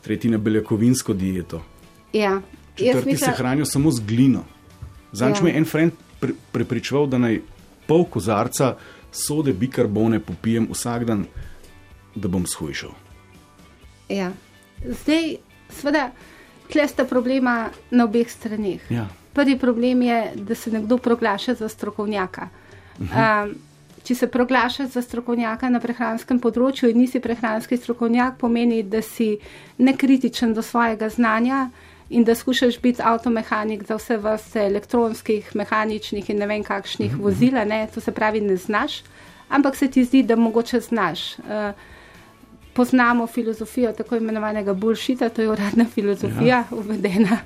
tretji 0.06 0.30
na 0.32 0.38
beljakovinsko 0.38 1.14
dieto, 1.14 1.64
Ja, 2.14 2.42
četrti 2.76 3.10
mislim, 3.10 3.18
se 3.18 3.38
hranijo 3.38 3.66
samo 3.66 3.92
z 3.92 4.00
glino. 4.06 4.44
Zanč 5.12 5.38
Ja. 5.38 5.44
me 5.44 5.50
je 5.50 5.58
en 5.58 5.66
friend 5.66 5.92
pre, 6.20 6.34
prepričeval, 6.52 7.08
da 7.08 7.18
naj 7.18 7.40
pol 7.88 8.06
kozarca 8.06 8.76
sode 9.12 9.54
bikarbone 9.54 10.20
popijem 10.20 10.68
vsak 10.72 11.04
dan, 11.06 11.26
da 12.16 12.28
bom 12.28 12.46
shujšal. 12.48 12.92
ja. 14.10 14.32
Zdaj, 14.86 15.36
seveda, 15.72 16.12
tle 16.70 16.88
sta 16.88 17.06
problema 17.06 17.70
na 17.92 18.04
obeh 18.06 18.28
straneh. 18.30 18.82
Ja. 18.92 19.08
Prvi 19.34 19.58
problem 19.60 20.02
je, 20.02 20.32
da 20.36 20.56
se 20.56 20.72
nekdo 20.72 20.98
proglaša 20.98 21.54
za 21.54 21.70
strokovnjaka. 21.70 22.50
Um, 23.00 23.56
če 24.06 24.16
se 24.16 24.28
proglašaš 24.28 24.94
za 24.94 25.02
strokovnjaka 25.02 25.70
na 25.70 25.80
prehranskem 25.82 26.40
področju 26.40 26.92
in 26.92 27.02
nisi 27.02 27.20
prehranski 27.20 27.78
strokovnjak, 27.78 28.38
pomeni, 28.42 28.84
da 28.84 29.02
si 29.02 29.36
nekritičen 29.78 30.54
do 30.54 30.62
svojega 30.62 31.10
znanja 31.10 31.70
in 32.10 32.24
da 32.24 32.36
skušaš 32.36 32.78
biti 32.82 33.02
avtomehanik 33.02 33.84
za 33.88 33.98
vse 33.98 34.18
vrste 34.22 34.66
elektronskih, 34.66 35.50
mehaničnih 35.56 36.30
in 36.30 36.40
ne 36.40 36.48
vem 36.48 36.64
kakšnih 36.64 37.12
mm 37.12 37.18
-hmm. 37.18 37.24
vozila, 37.24 37.66
ne? 37.66 37.88
to 37.94 38.02
se 38.02 38.12
pravi, 38.12 38.42
ne 38.42 38.58
znaš, 38.58 39.04
ampak 39.50 39.76
se 39.76 39.88
ti 39.88 40.04
zdi, 40.04 40.24
da 40.24 40.36
mogoče 40.36 40.80
znaš. 40.80 41.40
Uh, 41.40 41.74
poznamo 42.76 43.28
filozofijo 43.28 43.94
tako 43.94 44.16
imenovanega 44.16 44.74
bullshita, 44.74 45.30
to 45.30 45.42
je 45.42 45.50
uradna 45.50 45.86
filozofija, 45.94 46.48
ja. 46.48 46.64
uvedena 46.72 47.38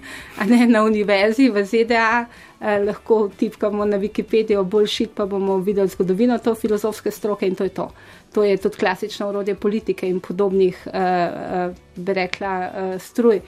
ne, 0.46 0.68
na 0.68 0.84
univerzi 0.84 1.50
v 1.50 1.66
ZDA. 1.66 2.26
Eh, 2.60 2.80
lahko 2.84 3.30
tipkamo 3.38 3.86
na 3.86 3.98
Wikipedijo 3.98 4.64
bullshit, 4.64 5.12
pa 5.16 5.26
bomo 5.26 5.58
videli 5.58 5.88
zgodovino 5.88 6.38
to 6.38 6.56
filozofske 6.56 7.12
stroke 7.12 7.48
in 7.48 7.56
to 7.56 7.64
je 7.64 7.70
to. 7.70 7.92
To 8.34 8.44
je 8.44 8.58
tudi 8.58 8.78
klasično 8.78 9.30
urodje 9.30 9.56
politike 9.56 10.10
in 10.10 10.20
podobnih, 10.20 10.88
eh, 10.94 11.00
eh, 11.00 11.74
bi 11.96 12.14
rekla, 12.14 12.56
eh, 12.62 13.00
struj. 13.00 13.42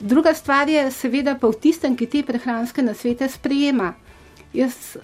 Druga 0.00 0.34
stvar 0.34 0.68
je 0.68 0.90
seveda 0.90 1.38
pa 1.40 1.48
v 1.48 1.60
tistem, 1.60 1.96
ki 1.96 2.06
te 2.06 2.22
prehranske 2.22 2.82
nasvete 2.82 3.28
sprejema. 3.28 3.94
Jaz 4.52 4.96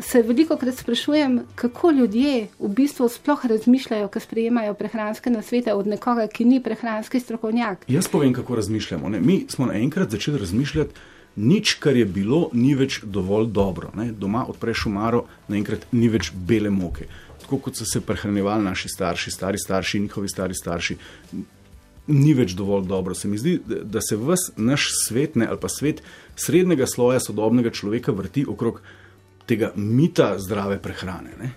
se 0.00 0.22
veliko 0.22 0.56
krat 0.56 0.78
sprašujem, 0.78 1.40
kako 1.54 1.90
ljudje 1.90 2.48
v 2.58 2.68
bistvu 2.68 3.08
sploh 3.08 3.46
razmišljajo, 3.46 4.08
ko 4.08 4.20
sprejemajo 4.20 4.74
prehranske 4.74 5.30
nasvete 5.30 5.74
od 5.74 5.86
nekoga, 5.86 6.26
ki 6.26 6.44
ni 6.44 6.62
prehranski 6.62 7.20
strokovnjak. 7.20 7.84
Jaz 7.88 8.08
povem, 8.08 8.32
kako 8.32 8.56
razmišljamo. 8.56 9.08
Ne? 9.08 9.20
Mi 9.20 9.44
smo 9.48 9.66
naenkrat 9.66 10.10
začeli 10.10 10.38
razmišljati, 10.38 10.94
nič, 11.36 11.74
kar 11.74 11.96
je 11.96 12.04
bilo, 12.04 12.48
ni 12.52 12.74
več 12.74 13.00
dovolj 13.02 13.46
dobro. 13.46 13.90
Ne? 13.94 14.12
Doma 14.12 14.44
odpreš 14.48 14.86
umaro, 14.86 15.24
naenkrat 15.48 15.86
ni 15.92 16.08
več 16.08 16.32
bele 16.32 16.70
moke. 16.70 17.08
Tako 17.42 17.58
kot 17.58 17.78
so 17.78 17.86
se 17.86 18.00
prehranjevali 18.00 18.64
naši 18.64 18.88
starši, 18.88 19.30
stari 19.30 19.58
starši, 19.58 20.00
njihovi 20.00 20.28
stari 20.28 20.54
starši. 20.54 20.96
Ni 22.08 22.32
več 22.34 22.54
dovolj 22.56 22.86
dobro. 22.88 23.14
Se 23.14 23.28
mi 23.28 23.38
zdi, 23.38 23.58
da 23.66 24.00
se 24.00 24.16
vse 24.16 24.54
naš 24.56 24.88
svet, 25.04 25.36
ne, 25.36 25.46
ali 25.46 25.60
pa 25.60 25.68
svet 25.68 26.02
srednjega 26.36 26.86
sloja 26.86 27.20
sodobnega 27.20 27.70
človeka 27.70 28.12
vrti 28.12 28.46
okrog 28.48 28.80
tega 29.48 29.72
mita 29.76 30.34
zdrave 30.38 30.78
prehrane. 30.82 31.32
Ne? 31.40 31.50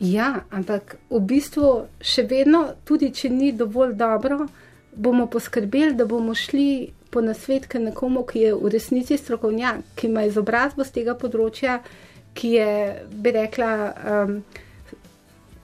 Ja, 0.00 0.44
ampak 0.50 0.96
v 1.10 1.20
bistvu 1.22 1.70
še 2.02 2.26
vedno, 2.30 2.66
tudi 2.86 3.10
če 3.14 3.30
ni 3.30 3.52
dovolj 3.56 3.94
dobro, 3.98 4.46
bomo 4.94 5.26
poskrbeli, 5.30 5.94
da 5.98 6.06
bomo 6.06 6.34
šli 6.34 6.92
po 7.10 7.22
nasvetke 7.22 7.78
nekomu, 7.78 8.24
ki 8.26 8.42
je 8.42 8.52
v 8.58 8.70
resnici 8.74 9.18
strokovnjak, 9.18 9.94
ki 9.98 10.10
ima 10.10 10.26
izobrazbo 10.26 10.86
z 10.86 10.98
tega 10.98 11.14
področja, 11.18 11.78
ki 12.34 12.52
je, 12.56 12.70
bi 13.22 13.32
rekla, 13.34 13.72
um, 14.12 14.38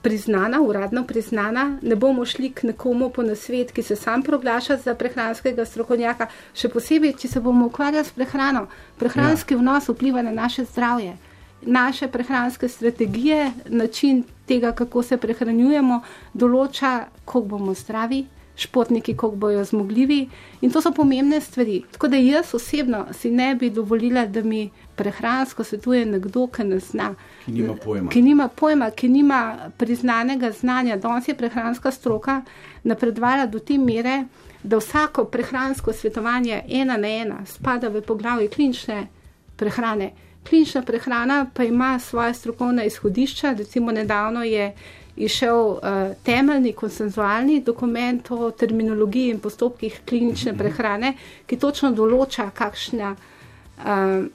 priznana, 0.01 0.61
uradno 0.63 1.03
priznana. 1.07 1.65
Ne 1.83 1.95
bomo 1.99 2.23
šli 2.25 2.53
k 2.55 2.71
nekomu 2.71 3.11
po 3.13 3.23
nasvet, 3.23 3.71
ki 3.75 3.83
se 3.83 3.99
sam 3.99 4.23
proglaša 4.23 4.79
za 4.81 4.95
prehranskega 4.97 5.67
strokovnjaka, 5.67 6.31
še 6.57 6.71
posebej, 6.71 7.17
če 7.19 7.35
se 7.35 7.43
bomo 7.43 7.67
ukvarjali 7.69 8.07
s 8.07 8.15
prehrano. 8.15 8.65
Prehranski 8.99 9.53
ja. 9.53 9.61
vnos 9.61 9.91
vpliva 9.91 10.23
na 10.25 10.33
naše 10.33 10.65
zdravje 10.71 11.19
naše 11.61 12.07
prehranske 12.07 12.67
strategije, 12.67 13.51
način 13.65 14.23
tega, 14.45 14.71
kako 14.71 15.03
se 15.03 15.17
prehranjujemo, 15.17 16.01
določa, 16.33 17.05
koliko 17.25 17.47
bomo 17.47 17.73
zdravi, 17.73 18.25
športniki, 18.55 19.15
koliko 19.15 19.37
bojo 19.37 19.63
zmogljivi. 19.63 20.29
In 20.61 20.71
to 20.71 20.81
so 20.81 20.91
pomembne 20.91 21.41
stvari. 21.41 21.81
Tako 21.91 22.07
da 22.07 22.17
jaz 22.17 22.53
osebno 22.53 23.05
si 23.13 23.31
ne 23.31 23.55
bi 23.55 23.69
dovolila, 23.69 24.25
da 24.25 24.43
mi 24.43 24.69
prehransko 24.95 25.63
svetuje 25.63 26.05
nekdo, 26.05 26.47
ki 26.47 26.63
ne 26.63 26.79
zna. 26.79 27.13
Ki 27.45 27.51
nima 27.51 27.75
pojma. 27.83 28.09
Ki 28.09 28.21
nima, 28.21 28.47
pojma, 28.47 28.91
ki 28.91 29.09
nima 29.09 29.71
priznanega 29.77 30.51
znanja. 30.51 30.97
Danes 30.97 31.27
je 31.27 31.37
prehranska 31.37 31.91
stroka 31.91 32.41
napredovala 32.83 33.45
do 33.45 33.59
te 33.59 33.77
mere, 33.77 34.25
da 34.63 34.77
vsako 34.77 35.25
prehransko 35.25 35.93
svetovanje 35.93 36.61
ena 36.67 36.97
na 36.97 37.07
ena 37.07 37.45
spada 37.45 37.89
v 37.89 38.01
poglavje 38.01 38.47
klinične 38.47 39.07
prehrane. 39.55 40.11
Klinična 40.49 40.81
prehrana 40.81 41.45
pa 41.53 41.63
ima 41.63 41.99
svoje 41.99 42.33
strokovne 42.33 42.87
izhodišča. 42.87 43.53
Recimo, 43.57 43.91
nedavno 43.91 44.43
je 44.43 44.73
išel 45.15 45.59
uh, 45.67 45.79
temeljni 46.23 46.73
konsenzualni 46.73 47.61
dokument 47.61 48.31
o 48.31 48.51
terminologiji 48.51 49.29
in 49.29 49.39
postopkih 49.39 50.01
klinične 50.09 50.53
prehrane, 50.57 51.13
ki 51.45 51.59
točno 51.59 51.91
določa, 51.91 52.49
kakšna, 52.55 53.11
uh, 53.11 53.40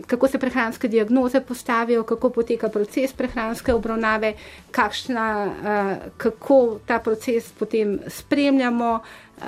kako 0.07 0.29
se 0.29 0.38
prehranske 0.38 0.88
diagnoze 0.88 1.41
postavijo, 1.41 2.03
kako 2.03 2.31
poteka 2.31 2.69
proces 2.69 3.12
prehranske 3.12 3.75
obravnave, 3.75 4.35
kakšna, 4.71 5.47
uh, 5.47 6.11
kako 6.17 6.79
ta 6.87 6.99
proces 6.99 7.53
potem 7.53 7.99
spremljamo. 8.09 9.00
Uh, 9.37 9.43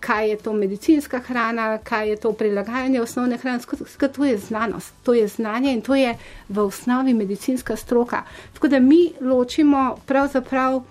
kaj 0.00 0.28
je 0.30 0.36
to 0.36 0.52
medicinska 0.52 1.18
hrana, 1.18 1.78
kaj 1.78 2.08
je 2.08 2.16
to 2.16 2.32
prilagajanje 2.32 3.00
osnovne 3.00 3.36
hrane. 3.36 3.60
Skratka, 3.60 4.08
to 4.08 4.24
je 4.24 4.38
znanost, 4.38 4.92
to 5.02 5.14
je 5.14 5.28
znanje 5.28 5.72
in 5.72 5.80
to 5.80 5.94
je 5.94 6.16
v 6.48 6.58
osnovi 6.60 7.14
medicinska 7.14 7.76
stroka. 7.76 8.22
Tako 8.52 8.68
da 8.68 8.80
mi 8.80 9.12
ločimo 9.20 9.96
pravzaprav 10.06 10.82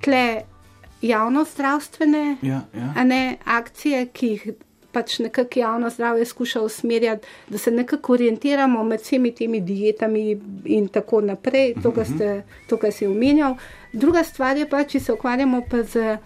tle 0.00 0.42
javno 1.02 1.44
zdravstvene 1.44 2.36
ja, 2.42 2.60
ja. 2.74 3.04
Ne, 3.04 3.36
akcije, 3.44 4.06
ki 4.06 4.26
jih. 4.26 4.48
Pač 4.92 5.18
nekako 5.18 5.58
javno 5.58 5.90
zdravje 5.90 6.24
skuša 6.24 6.60
usmerjati, 6.60 7.26
da 7.48 7.58
se 7.58 7.70
nekako 7.70 8.12
orientiramo 8.12 8.82
med 8.84 9.00
vsemi 9.00 9.34
temi 9.34 9.60
dietami, 9.60 10.40
in 10.64 10.88
tako 10.88 11.20
naprej, 11.20 11.74
to, 11.82 11.92
kar 11.92 12.06
mhm. 12.06 12.92
si 12.92 13.06
omenjal. 13.06 13.54
Druga 13.92 14.24
stvar 14.24 14.56
je 14.56 14.68
pa, 14.68 14.84
če 14.84 15.00
se 15.00 15.12
ukvarjamo 15.12 15.62
pa 15.70 15.82
z 15.82 16.18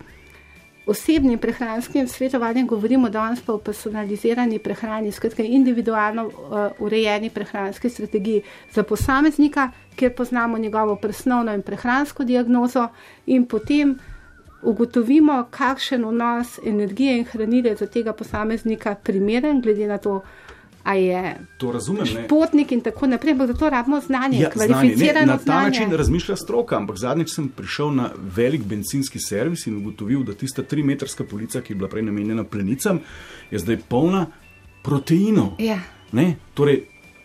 osebnim 0.86 1.38
prehranskim 1.38 2.08
svetovanjem 2.08 2.66
govorimo 2.66 3.08
danes 3.08 3.40
pa 3.42 3.52
o 3.52 3.58
personalizirani 3.58 4.58
prehrani, 4.58 5.12
skratka 5.12 5.42
individualno 5.42 6.26
uh, 6.26 6.32
urejeni 6.78 7.30
prehranski 7.30 7.90
strategiji 7.90 8.42
za 8.72 8.82
posameznika, 8.82 9.70
kjer 9.96 10.14
poznamo 10.14 10.58
njegovo 10.58 10.96
presnovno 10.96 11.54
in 11.54 11.62
prehransko 11.62 12.24
diagnozo 12.24 12.88
in 13.26 13.46
potem 13.46 13.98
ugotovimo, 14.64 15.46
kakšen 15.50 16.04
vnos 16.04 16.58
energije 16.64 17.18
in 17.18 17.24
hranile 17.24 17.76
za 17.76 17.86
tega 17.86 18.12
posameznika 18.12 18.94
primeren, 18.94 19.60
glede 19.60 19.86
na 19.86 19.98
to, 19.98 20.22
a 20.84 20.94
je 20.94 21.36
to 21.58 21.72
razumem, 21.72 22.06
športnik 22.06 22.72
in 22.72 22.80
tako 22.80 23.06
naprej, 23.06 23.32
ampak 23.32 23.46
za 23.46 23.54
to 23.54 23.70
rabimo 23.70 24.00
znanje, 24.00 24.40
ja, 24.40 24.50
kvalificirano 24.50 24.96
znanje. 24.96 25.20
Ne, 25.20 25.26
na 25.26 25.36
ta 25.36 25.42
znanje. 25.44 25.66
način 25.66 25.92
razmišlja 25.96 26.36
stroka, 26.36 26.76
ampak 26.76 26.96
zadnjič 26.96 27.34
sem 27.34 27.48
prišel 27.48 27.94
na 27.94 28.10
velik 28.36 28.64
benzinski 28.64 29.18
servis 29.18 29.66
in 29.66 29.76
ugotovil, 29.76 30.22
da 30.22 30.34
tista 30.34 30.62
tri 30.62 30.82
metrska 30.82 31.24
polica, 31.24 31.60
ki 31.60 31.72
je 31.72 31.76
bila 31.76 31.88
prej 31.88 32.02
namenjena 32.02 32.44
plenicam, 32.44 33.00
je 33.50 33.58
zdaj 33.58 33.76
polna 33.88 34.26
proteinov. 34.82 35.56
Ja. 35.58 35.80
Torej, 36.54 36.84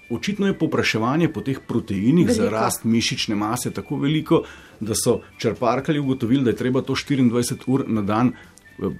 očitno 0.09 0.47
je 0.47 0.57
popraševanje 0.57 1.29
po 1.29 1.41
teh 1.41 1.59
proteinih 1.67 2.27
veliko. 2.27 2.43
za 2.43 2.49
rast 2.49 2.83
mišične 2.83 3.35
mase 3.35 3.71
tako 3.71 3.97
veliko, 3.97 4.43
da 4.79 4.95
so 4.95 5.19
črparkali 5.37 5.99
ugotovili, 5.99 6.43
da 6.43 6.49
je 6.49 6.55
treba 6.55 6.81
to 6.81 6.95
24 6.95 7.67
ur 7.67 7.83
na 7.87 8.01
dan 8.01 8.31
eh, 8.31 8.93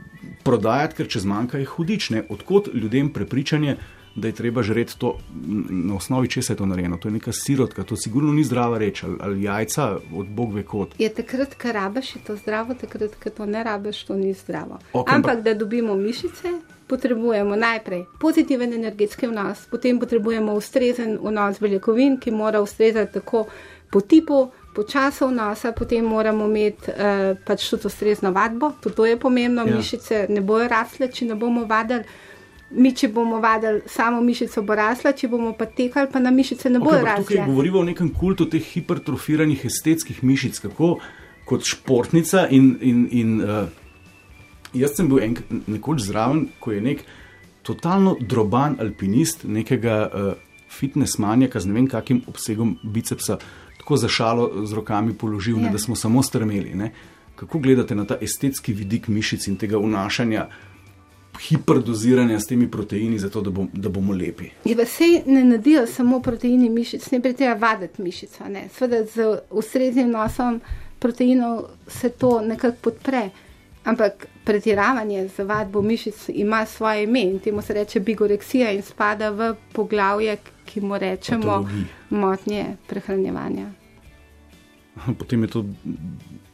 prodajati, 0.43 0.95
ker 0.95 1.07
če 1.07 1.19
zmanjka 1.19 1.57
je 1.57 1.65
hudične. 1.65 2.23
Odkot 2.29 2.69
ljudem 2.73 3.13
prepričanje, 3.13 3.77
da 4.15 4.27
je 4.27 4.33
treba 4.33 4.63
žreti 4.63 4.99
to, 4.99 5.17
na 5.69 5.95
osnovi 5.95 6.27
česa 6.27 6.53
je 6.53 6.57
to 6.57 6.65
narejeno. 6.65 6.97
To 6.97 7.07
je 7.07 7.11
neka 7.11 7.31
sirotka, 7.31 7.83
to 7.83 7.95
sigurno 7.95 8.33
ni 8.33 8.43
zdrava 8.43 8.77
reč 8.77 9.03
ali, 9.03 9.17
ali 9.19 9.43
jajca, 9.43 9.97
od 10.15 10.27
bog 10.27 10.53
ve 10.53 10.63
kot. 10.63 10.95
Je 10.99 11.09
takrat, 11.13 11.55
ko 11.55 11.71
rabiš, 11.71 12.15
je 12.15 12.21
to 12.27 12.35
zdravo, 12.35 12.73
takrat, 12.73 13.15
ko 13.23 13.29
to 13.29 13.45
ne 13.45 13.63
rabiš, 13.63 14.03
to 14.03 14.15
ni 14.15 14.33
zdravo. 14.33 14.79
Okay, 14.93 15.15
Ampak, 15.15 15.37
pa... 15.37 15.41
da 15.41 15.53
dobimo 15.53 15.95
mišice, 15.95 16.53
potrebujemo 16.87 17.55
najprej 17.55 18.05
pozitiven 18.19 18.73
energetski 18.73 19.27
vnos, 19.27 19.67
potem 19.71 19.99
potrebujemo 19.99 20.53
ustrezen 20.53 21.17
vnos 21.21 21.59
beljakovin, 21.59 22.17
ki 22.19 22.31
mora 22.31 22.61
ustrezati 22.61 23.13
tako 23.13 23.45
po 23.89 24.01
tipu. 24.01 24.49
Počasno 24.79 25.27
vnosa, 25.27 25.73
potem 25.75 26.07
moramo 26.07 26.47
imeti 26.47 26.93
uh, 26.93 27.35
pač 27.43 27.67
tudi 27.67 27.89
ustrezno 27.89 28.31
vadbo, 28.31 28.71
tudi 28.79 28.95
to 28.95 29.05
je 29.09 29.19
pomembno. 29.19 29.67
Ja. 29.67 29.75
Mišice 29.75 30.25
ne 30.31 30.39
bojo 30.41 30.69
rasle, 30.71 31.11
če 31.11 31.33
ne 31.33 31.35
bomo 31.35 31.65
vadili 31.67 32.07
mi, 32.69 32.91
če 32.95 33.09
bomo 33.13 33.39
vadili 33.41 33.81
samo 33.89 34.21
mišico, 34.21 34.61
bo 34.65 34.77
rasla, 34.77 35.13
če 35.17 35.29
bomo 35.31 35.53
pa 35.57 35.65
tekali, 35.65 36.09
pa 36.11 36.21
na 36.21 36.31
mišice 36.33 36.69
ne 36.69 36.81
bojo 36.81 36.99
okay, 36.99 37.07
rasle. 37.07 37.27
Tukaj 37.31 37.49
govorimo 37.49 37.81
o 37.81 37.87
nekem 37.87 38.11
kultu 38.13 38.45
teh 38.49 38.63
hipertrofiranih 38.75 39.65
estetskih 39.65 40.21
mišic, 40.25 40.59
kako 40.67 40.97
kot 41.49 41.65
športnica. 41.65 42.45
In, 42.53 42.75
in, 42.85 43.07
in, 43.11 43.39
uh, 43.41 43.65
jaz 44.77 44.97
sem 44.99 45.09
bil 45.09 45.23
nekoč 45.67 46.05
zraven, 46.05 46.45
ko 46.61 46.75
je 46.75 46.83
nek 46.85 47.01
totalno 47.65 48.15
droban 48.21 48.77
alpinist, 48.81 49.47
nekega 49.49 49.97
uh, 50.05 50.29
fitness 50.69 51.17
manjaka 51.21 51.59
z 51.59 51.69
ne 51.69 51.79
vem 51.79 51.89
kakim 51.89 52.21
obsegom 52.29 52.77
bicepsa, 52.83 53.39
tako 53.79 53.97
za 53.97 54.07
šalo 54.07 54.65
z 54.65 54.73
rokami 54.73 55.13
položil, 55.13 55.57
ne, 55.57 55.71
ja. 55.71 55.71
da 55.71 55.79
smo 55.79 55.95
samo 55.95 56.23
strmeli. 56.23 56.75
Ne. 56.75 56.91
Kako 57.35 57.59
gledate 57.59 57.95
na 57.95 58.05
ta 58.05 58.17
estetski 58.21 58.73
vidik 58.73 59.07
mišic 59.07 59.47
in 59.47 59.55
tega 59.57 59.79
vnašanja? 59.79 60.47
hiperdoziranja 61.39 62.39
s 62.39 62.47
temi 62.47 62.71
proteini, 62.71 63.19
zato 63.19 63.41
da, 63.41 63.49
bom, 63.49 63.69
da 63.73 63.89
bomo 63.89 64.13
lepi. 64.13 64.49
Vse 64.65 65.23
ne 65.25 65.43
naredijo 65.43 65.85
samo 65.87 66.21
proteini 66.21 66.69
mišic, 66.69 67.11
ne 67.11 67.21
treba 67.21 67.53
vaditi 67.53 68.01
mišic. 68.01 68.39
Sveda 68.73 69.05
z 69.05 69.37
ustreznim 69.49 70.11
nosom 70.11 70.61
proteinov 70.99 71.63
se 71.87 72.09
to 72.09 72.41
nekako 72.41 72.77
podpre. 72.81 73.29
Ampak 73.83 74.13
pretiravanje 74.43 75.27
z 75.29 75.39
vadbo 75.39 75.81
mišic 75.81 76.29
ima 76.29 76.65
svoje 76.65 77.03
ime 77.03 77.21
in 77.21 77.39
temu 77.39 77.61
se 77.61 77.73
reče 77.73 77.99
bigoreksija 78.01 78.71
in 78.71 78.81
spada 78.83 79.29
v 79.31 79.53
poglavje, 79.73 80.37
ki 80.65 80.81
mu 80.81 80.97
rečemo 80.97 81.41
Patologij. 81.43 81.83
motnje 82.11 82.65
prehranjevanja. 82.87 83.65
Potem 85.17 85.43
je 85.43 85.49
to 85.49 85.65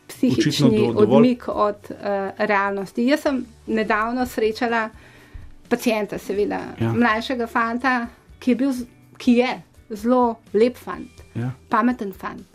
Psihični 0.07 0.69
do- 0.69 0.93
dovolj- 0.93 1.07
odmik 1.07 1.43
od 1.47 1.75
uh, 1.89 1.97
realnosti. 2.39 3.03
Jaz 3.03 3.19
sem 3.19 3.39
nedavno 3.67 4.25
srečala 4.25 4.89
pacijenta, 5.67 6.17
seveda, 6.17 6.59
Ja. 6.79 6.93
mlajšega 6.93 7.47
fanta, 7.47 8.07
ki 8.39 8.51
je, 8.51 8.55
bil, 8.55 8.71
ki 9.17 9.31
je 9.33 9.61
zelo 9.91 10.21
lep 10.53 10.77
fant, 10.77 11.09
Ja, 11.35 11.51
pameten 11.69 12.13
fant, 12.13 12.47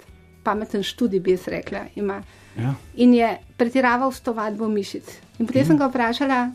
pameten 0.42 0.82
študij, 0.82 1.20
bi 1.20 1.30
jaz 1.30 1.48
rekla. 1.48 1.84
Ima. 1.94 2.22
ja. 2.56 2.74
In 2.94 3.14
je 3.14 3.38
pretiraval 3.56 4.12
s 4.12 4.20
to 4.20 4.32
vadbo 4.32 4.68
mišic. 4.68 5.08
In 5.38 5.46
potem 5.46 5.64
sem 5.64 5.78
ga 5.78 5.88
vprašala, 5.88 6.50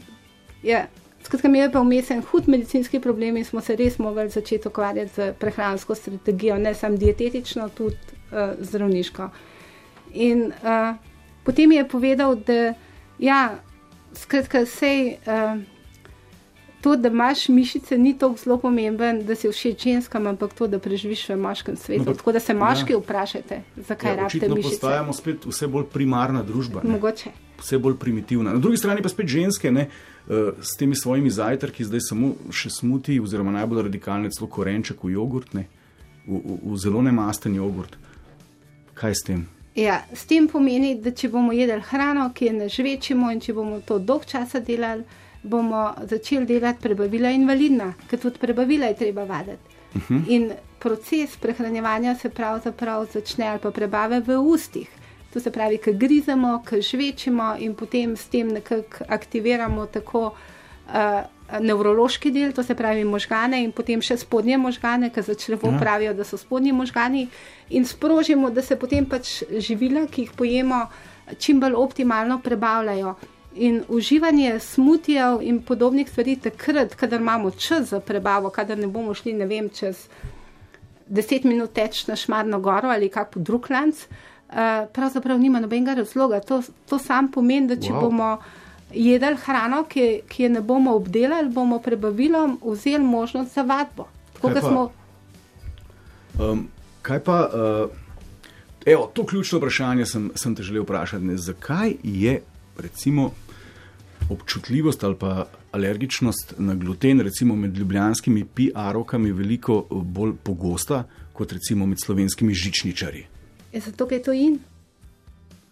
ja, 0.64 0.86
skratka, 1.24 1.50
mi 1.50 1.60
je 1.60 1.72
pa 1.72 1.82
vmes 1.82 2.12
en 2.12 2.22
hud 2.32 2.48
medicinski 2.48 3.00
problem 3.00 3.38
in 3.38 3.46
smo 3.46 3.62
se 3.62 3.76
res 3.76 3.98
mogli 4.00 4.30
začeti 4.30 4.68
ukvarjati 4.68 5.14
z 5.16 5.34
prehransko 5.40 5.96
strategijo, 5.96 6.58
ne 6.58 6.74
samo 6.74 6.98
dietetično, 6.98 7.70
tudi 7.70 7.98
uh, 8.32 8.54
zdravniško. 8.60 9.30
In 10.14 10.52
uh, 10.52 10.96
potem 11.44 11.72
je 11.72 11.88
povedal, 11.88 12.36
da 12.36 12.74
ja, 13.20 13.58
skratka, 14.14 14.66
sej, 14.66 15.18
uh, 15.26 15.62
to, 16.86 16.94
da 16.96 17.10
imaš 17.10 17.48
mišice, 17.50 17.98
ni 17.98 18.14
tako 18.14 18.38
zelo 18.38 18.58
pomemben, 18.58 19.24
da 19.26 19.34
si 19.34 19.50
všeč 19.50 19.84
ženskam, 19.84 20.28
ampak 20.28 20.54
to, 20.54 20.68
da 20.68 20.78
preživiš 20.78 21.24
v 21.30 21.38
moškem 21.38 21.76
svetu. 21.76 22.04
Ampak- 22.04 22.14
No, 22.14 22.18
tako 22.18 22.32
da 22.32 22.40
se 22.40 22.54
moški 22.54 22.94
ja. 22.94 22.96
ja. 22.96 23.02
vprašajte, 23.02 23.58
zakaj 23.80 24.12
ja 24.12 24.16
rabite 24.18 24.50
mišice. 24.50 24.70
postajamo 24.70 25.14
spet 25.14 25.46
vse 25.46 25.68
bolj 25.68 25.88
primarna 25.88 26.44
družba. 26.44 26.84
Ne? 26.84 26.92
Mogoče. 26.92 27.34
vse 27.58 27.80
bolj 27.80 27.98
primitivna. 27.98 28.54
Na 28.54 28.60
drugi 28.60 28.78
strani 28.78 29.02
pa 29.02 29.10
spet 29.10 29.28
ženske 29.28 29.72
ne, 29.72 29.88
eh, 29.88 30.34
s 30.62 30.78
temi 30.78 30.96
svojimi 30.96 31.30
zajtrki, 31.32 31.84
zdaj 31.84 32.00
samo 32.04 32.36
še 32.52 32.70
smuti, 32.70 33.18
oziroma 33.20 33.52
najbolj 33.52 33.82
radikalne, 33.84 34.30
celo 34.30 34.48
korenček 34.48 35.02
v 35.02 35.12
jogurt, 35.12 35.54
ne, 35.54 35.66
v, 36.28 36.38
v, 36.38 36.60
v 36.66 36.78
zelo 36.78 37.02
nemasten 37.02 37.56
jogurt. 37.56 37.98
Kaj 38.94 39.14
s 39.16 39.24
tem? 39.24 39.48
Ja, 39.76 40.04
s 40.14 40.24
tem 40.24 40.46
pomeni, 40.48 40.94
da 40.96 41.12
če 41.12 41.28
bomo 41.30 41.52
jedli 41.52 41.82
hrano, 41.82 42.30
ki 42.32 42.46
je 42.46 42.54
ne 42.54 42.68
žvečimo 42.70 43.32
in 43.32 43.42
če 43.42 43.54
bomo 43.54 43.82
to 43.82 43.98
dolg 44.00 44.24
časa 44.26 44.60
delali, 44.60 45.04
bomo 45.46 45.94
začeli 46.10 46.46
delati 46.46 46.82
prebavila 46.82 47.30
invalidna, 47.30 47.94
ker 48.10 48.20
tudi 48.20 48.42
prebavila 48.42 48.90
je 48.92 48.96
treba 48.96 49.24
vaditi. 49.24 49.76
Uh 49.96 50.02
-huh. 50.02 50.24
In 50.28 50.52
proces 50.80 51.38
prehranjevanja 51.38 52.16
se 52.16 52.30
pravzaprav 52.30 53.08
začne 53.14 53.48
ali 53.48 53.60
pa 53.60 53.72
prebave 53.72 54.20
v 54.20 54.38
ustih. 54.38 54.90
To 55.34 55.40
se 55.40 55.52
pravi, 55.52 55.78
ko 55.78 55.92
grizemo, 55.94 56.64
ko 56.70 56.82
žvečimo 56.82 57.56
in 57.60 57.76
potem 57.76 58.18
s 58.18 58.28
tem 58.28 58.48
nekako 58.48 59.04
aktiviramo 59.08 59.86
tako 59.86 60.32
uh, 60.88 60.94
nevrološki 61.60 62.32
del, 62.32 62.54
to 62.54 62.64
se 62.64 62.76
pravi 62.76 63.04
možgane 63.04 63.64
in 63.64 63.72
potem 63.72 64.02
še 64.02 64.18
spodnje 64.18 64.58
možgane, 64.58 65.10
ki 65.14 65.22
za 65.22 65.36
črevo 65.36 65.72
ja. 65.72 65.80
pravijo, 65.80 66.14
da 66.14 66.24
so 66.24 66.38
spodnji 66.38 66.72
možgani 66.74 67.28
in 67.70 67.86
sprožimo, 67.86 68.50
da 68.50 68.62
se 68.62 68.76
potem 68.76 69.06
pač 69.06 69.44
živila, 69.52 70.08
ki 70.08 70.22
jih 70.22 70.32
pojemo, 70.38 70.86
čim 71.38 71.60
bolj 71.60 71.78
optimalno 71.78 72.40
prebavljajo. 72.40 73.16
In 73.56 73.84
uživanje 73.88 74.60
smutijev 74.60 75.38
in 75.42 75.62
podobnih 75.62 76.10
stvari 76.10 76.36
takrat, 76.36 76.96
kadar 76.96 77.22
imamo 77.22 77.52
čas 77.52 77.90
za 77.90 78.00
prebavo, 78.00 78.50
kadar 78.50 78.78
ne 78.78 78.88
bomo 78.88 79.14
šli, 79.14 79.34
ne 79.34 79.46
vem, 79.46 79.70
čez 79.70 80.08
deset 81.08 81.44
minut 81.44 81.72
teč 81.74 82.08
na 82.08 82.16
Šmarno 82.16 82.60
goro 82.60 82.90
ali 82.90 83.10
kak 83.10 83.38
drug 83.38 83.70
lanc, 83.70 83.96
uh, 83.96 84.56
pravzaprav 84.94 85.40
nima 85.40 85.60
nobenega 85.60 85.94
razloga. 85.94 86.40
To, 86.40 86.60
to 86.86 87.00
sam 87.00 87.32
pomeni, 87.32 87.68
da 87.68 87.76
če 87.78 87.94
Wow. 87.94 88.02
bomo 88.02 88.38
jedli 88.92 89.36
hrano, 89.38 89.84
ki, 89.84 90.22
ki 90.28 90.44
je 90.44 90.50
ne 90.50 90.62
bomo 90.62 90.96
obdelali, 90.96 91.50
bomo 91.50 91.80
prebavilom 91.80 92.60
vzeli 92.64 93.04
možnost 93.04 93.54
za 93.54 93.62
vadbo. 93.62 94.08
Tako 94.34 94.48
Kaj 94.48 94.62
pa- 94.62 94.68
smo 94.70 94.92
Um, 96.36 96.68
kaj 97.02 97.20
pa, 97.20 97.48
uh, 97.48 97.90
evo, 98.86 99.12
to 99.14 99.26
ključno 99.26 99.58
vprašanje 99.58 100.06
sem, 100.06 100.32
sem 100.36 100.56
te 100.56 100.64
želel 100.64 100.84
vprašati. 100.84 101.24
Ne, 101.26 101.38
zakaj 101.38 101.94
je 102.04 102.42
recimo 102.78 103.32
občutljivost 104.30 105.04
ali 105.04 105.16
pa 105.20 105.46
alergičnost 105.72 106.54
na 106.58 106.76
gluten, 106.76 107.20
recimo 107.22 107.56
med 107.56 107.78
ljubljanskimi 107.78 108.46
PR-ovkami, 108.56 109.32
veliko 109.32 109.86
eh, 109.86 109.96
bolj 110.04 110.34
pogosta 110.44 111.04
kot 111.34 111.52
recimo 111.52 111.86
med 111.86 111.98
slovenskimi 112.04 112.54
žičničarji? 112.54 113.26
je 113.76 113.82
zato, 113.82 114.08
ker 114.08 114.20
je 114.20 114.24
to 114.24 114.34
in. 114.34 114.60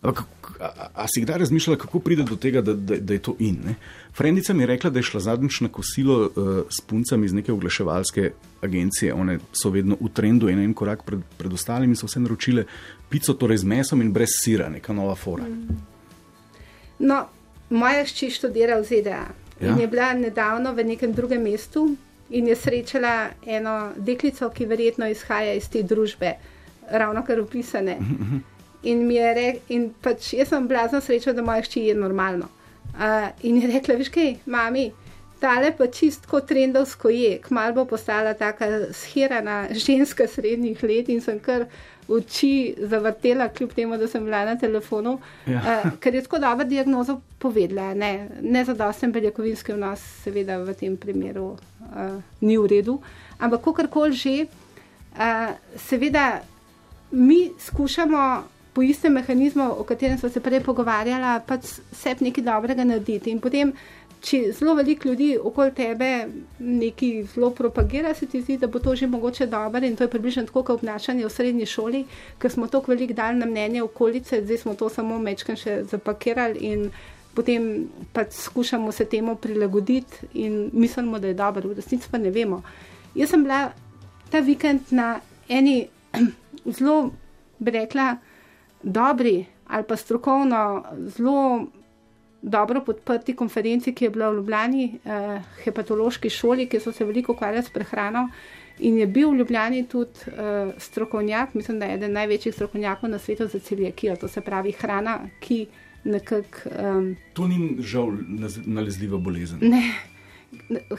Ampak, 0.03 0.27
a, 0.59 0.67
a, 0.67 0.87
a 1.03 1.05
si 1.07 1.21
kdaj 1.23 1.37
razmišljala, 1.45 1.77
kako 1.79 2.01
pride 2.03 2.25
do 2.27 2.35
tega, 2.35 2.61
da, 2.61 2.73
da, 2.75 2.97
da 2.99 3.15
je 3.15 3.21
to 3.23 3.35
in? 3.39 3.61
Ne? 3.63 3.75
Frendica 4.15 4.53
mi 4.53 4.63
je 4.63 4.67
rekla, 4.67 4.89
da 4.91 4.99
je 4.99 5.07
šla 5.07 5.21
zadnjič 5.23 5.61
na 5.63 5.69
kosilo 5.71 6.17
uh, 6.25 6.49
s 6.69 6.83
puncami 6.83 7.25
iz 7.25 7.33
neke 7.33 7.53
oglaševalske 7.53 8.31
agencije. 8.61 9.13
One 9.13 9.37
so 9.55 9.71
vedno 9.71 9.95
v 10.01 10.11
trendu, 10.13 10.49
en, 10.51 10.59
en 10.59 10.73
korak 10.73 11.05
pred, 11.07 11.23
pred 11.37 11.53
ostalimi, 11.53 11.95
so 11.95 12.09
vse 12.11 12.19
naročile 12.19 12.65
pico, 13.09 13.33
torej 13.33 13.63
z 13.63 13.71
mesom 13.71 14.03
in 14.03 14.11
brez 14.13 14.35
sira, 14.43 14.67
neka 14.69 14.93
nova 14.93 15.15
fora. 15.15 15.47
No, 16.99 17.21
moja 17.73 18.05
hči 18.05 18.29
študira 18.29 18.77
v 18.79 18.85
ZDA 18.85 19.23
Ja. 19.61 19.69
in 19.69 19.79
je 19.79 19.87
bila 19.87 20.13
nedavno 20.13 20.73
v 20.73 20.83
nekem 20.83 21.13
drugem 21.13 21.43
mestu 21.43 21.95
in 22.29 22.47
je 22.47 22.55
srečala 22.55 23.29
eno 23.45 23.91
deklico, 23.95 24.49
ki 24.49 24.65
verjetno 24.65 25.07
izhaja 25.07 25.53
iz 25.53 25.69
te 25.69 25.83
družbe, 25.83 26.33
ravno 26.89 27.21
kar 27.25 27.39
opisane. 27.39 27.97
In 28.83 29.07
mi 29.07 29.15
je 29.15 29.33
rekla, 29.33 29.61
in 29.69 29.93
pač 30.01 30.33
jaz 30.33 30.49
sem 30.49 30.67
blazno 30.67 30.99
srečna, 31.01 31.33
da 31.33 31.41
moja 31.41 31.61
hči 31.61 31.85
je 31.87 31.95
normalno. 31.95 32.49
Uh, 32.93 33.29
in 33.41 33.61
je 33.61 33.69
rekla, 33.71 33.95
veš 33.95 34.09
kaj, 34.09 34.35
mami. 34.45 34.91
Tale 35.43 35.73
pa 35.75 35.89
čistko 35.91 36.39
trendovsko 36.47 37.09
je, 37.11 37.33
kmalo 37.43 37.73
bo 37.75 37.83
postala 37.85 38.31
tako 38.33 38.65
shirana 38.95 39.67
ženska 39.75 40.27
srednjih 40.27 40.83
let 40.83 41.09
in 41.11 41.19
sem 41.21 41.39
kar 41.43 41.65
oči 42.07 42.51
zavrtela, 42.79 43.49
kljub 43.49 43.73
temu, 43.75 43.97
da 43.97 44.07
sem 44.07 44.23
bila 44.25 44.45
na 44.45 44.55
telefonu, 44.59 45.17
Ja. 45.47 45.59
uh, 45.59 45.91
ker 45.99 46.15
je 46.15 46.21
tako 46.23 46.39
dobro 46.39 46.65
diagnozo 46.65 47.17
povedala. 47.39 47.93
Ne, 47.93 48.29
nezadosten 48.41 49.11
beljakovinski 49.11 49.73
vnos, 49.75 49.99
seveda 50.23 50.57
v 50.63 50.73
tem 50.79 50.97
primeru 50.97 51.49
uh, 51.51 52.21
ni 52.41 52.57
v 52.57 52.67
redu, 52.67 52.97
ampak 53.39 53.63
kakorkoli 53.63 54.13
že, 54.13 54.35
uh, 55.15 55.51
seveda 55.75 56.41
mi 57.11 57.51
skušamo 57.59 58.43
po 58.73 58.81
istem 58.81 59.13
mehanizmu, 59.13 59.67
o 59.79 59.83
katerem 59.83 60.17
smo 60.17 60.29
se 60.29 60.41
prej 60.41 60.63
pogovarjali, 60.65 61.41
pač 61.47 61.75
sebi 61.93 62.25
nekaj 62.25 62.43
dobrega 62.43 62.83
narediti. 62.83 63.29
In 63.29 63.39
potem, 63.39 63.73
če 64.23 64.39
zelo 64.55 64.73
veliko 64.79 65.09
ljudi 65.09 65.33
okoli 65.37 65.73
tebe 65.75 66.09
nekaj 66.59 67.23
zelo 67.33 67.49
propagira, 67.51 68.13
se 68.15 68.27
ti 68.31 68.41
zdi, 68.41 68.57
da 68.57 68.69
bo 68.71 68.79
to 68.79 68.95
že 68.95 69.07
mogoče 69.07 69.47
dobro. 69.51 69.83
In 69.85 69.97
to 69.99 70.05
je 70.05 70.11
približno 70.11 70.45
tako, 70.47 70.63
kot 70.63 70.79
obnašanje 70.79 71.25
v 71.25 71.31
srednji 71.31 71.65
šoli, 71.67 72.05
ker 72.39 72.51
smo 72.51 72.67
tako 72.71 72.93
veliko 72.93 73.13
dali 73.13 73.39
na 73.39 73.45
mnenje 73.45 73.83
okolice, 73.83 74.41
zdaj 74.45 74.61
smo 74.63 74.75
to 74.79 74.89
samo 74.89 75.19
mečkam 75.19 75.59
še 75.59 75.81
zapakirali 75.91 76.71
in 76.71 76.87
potem 77.35 77.89
pač 78.13 78.37
skušamo 78.45 78.91
se 78.91 79.05
temu 79.05 79.35
prilagoditi 79.35 80.31
in 80.45 80.69
mislimo, 80.73 81.19
da 81.19 81.27
je 81.27 81.33
dobro, 81.33 81.69
v 81.69 81.81
resnici 81.81 82.07
pa 82.11 82.17
ne 82.17 82.31
vemo. 82.31 82.61
Jaz 83.15 83.33
sem 83.33 83.43
bila 83.43 83.73
ta 84.31 84.39
vikend 84.39 84.93
na 84.95 85.17
eni 85.49 85.87
zelo, 86.77 87.11
bi 87.59 87.71
rekla, 87.71 88.15
dobri 88.83 89.45
ali 89.67 89.83
pa 89.83 89.95
strokovno 89.95 90.83
zelo 91.15 91.67
dobro 92.43 92.81
podprti 92.85 93.35
konferenci, 93.35 93.93
ki 93.95 94.05
je 94.05 94.09
bila 94.09 94.29
v 94.29 94.35
Ljubljani, 94.35 94.99
eh, 95.05 95.41
hepatološki 95.63 96.29
šoli, 96.29 96.67
ki 96.67 96.79
so 96.79 96.91
se 96.91 97.05
veliko 97.05 97.31
ukvarjali 97.31 97.63
s 97.65 97.69
prehrano. 97.69 98.29
In 98.79 98.97
je 98.97 99.07
bil 99.07 99.31
v 99.31 99.37
Ljubljani 99.37 99.87
tudi 99.87 100.25
uh, 100.27 100.73
strokovnjak, 100.77 101.53
mislim, 101.53 101.79
da 101.79 101.85
je 101.85 101.93
eden 101.93 102.11
največjih 102.11 102.55
strokovnjakov 102.55 103.09
na 103.09 103.19
svetu 103.19 103.47
za 103.47 103.59
celiakijo, 103.59 104.15
to 104.15 104.27
se 104.27 104.41
pravi 104.41 104.71
hrana, 104.71 105.19
ki 105.39 105.67
nekako. 106.03 106.69
Um, 106.81 107.15
To 107.33 107.47
ni 107.47 107.77
žal 107.79 108.11
nalezljiva 108.65 109.17
bolezen. 109.17 109.59
ne, 109.61 109.93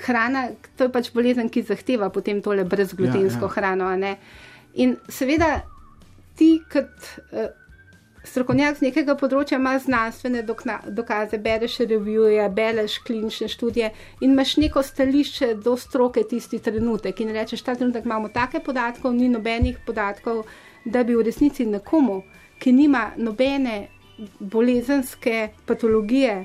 hrana, 0.06 0.48
to 0.76 0.84
je 0.84 0.92
pač 0.92 1.10
bolezen, 1.12 1.48
ki 1.48 1.62
zahteva 1.62 2.10
potem 2.10 2.42
tole 2.42 2.64
brezglutensko 2.64 3.44
Ja, 3.44 3.50
ja, 3.50 3.54
hrano. 3.54 4.16
In 4.74 4.96
seveda 5.08 5.62
ti, 6.36 6.60
kot 6.72 6.94
uh, 7.32 7.50
strokovnjak 8.24 8.78
z 8.78 8.86
nekega 8.88 9.14
področja, 9.20 9.58
imaš 9.60 9.84
znanstvene 9.86 10.42
dokna, 10.48 10.78
dokaze, 10.96 11.38
bereš 11.38 11.78
revije, 11.84 12.48
bereš 12.56 12.98
klinične 13.06 13.48
študije 13.52 13.90
in 14.20 14.32
imaš 14.32 14.56
neko 14.62 14.82
stališče 14.82 15.54
do 15.64 15.76
stroke 15.80 16.24
tisti 16.30 16.58
trenutek. 16.58 17.20
In 17.20 17.34
rečeš, 17.36 17.64
ta 17.66 17.76
trenutek 17.76 18.08
imamo 18.08 18.32
take 18.32 18.62
podatkov, 18.64 19.14
ni 19.14 19.28
nobenih 19.28 19.80
podatkov, 19.86 20.44
da 20.84 21.04
bi 21.04 21.16
v 21.16 21.24
resnici 21.28 21.66
nekomu, 21.66 22.22
ki 22.58 22.72
nima 22.72 23.10
nobene 23.16 23.88
bolezenske 24.38 25.48
patologije, 25.66 26.44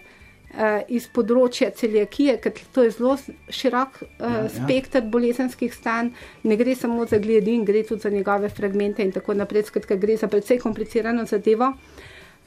iz 0.90 1.06
področja 1.14 1.70
celiakije, 1.78 2.40
ker 2.42 2.56
to 2.74 2.84
je 2.84 2.92
zelo 2.96 3.16
širok 3.54 4.00
uh, 4.02 4.08
ja, 4.20 4.30
ja. 4.42 4.48
spektr 4.50 5.06
bolezenskih 5.06 5.74
stanj, 5.74 6.10
ne 6.44 6.58
gre 6.58 6.74
samo 6.76 7.06
za 7.06 7.20
gledin, 7.22 7.66
gre 7.66 7.84
tudi 7.86 8.02
za 8.02 8.10
njegove 8.10 8.50
fragmente 8.50 9.06
in 9.06 9.14
tako 9.14 9.38
naprej, 9.38 9.68
skratka 9.70 9.96
gre 9.96 10.18
za 10.18 10.28
precej 10.28 10.58
komplicirano 10.60 11.26
zadevo. 11.30 11.70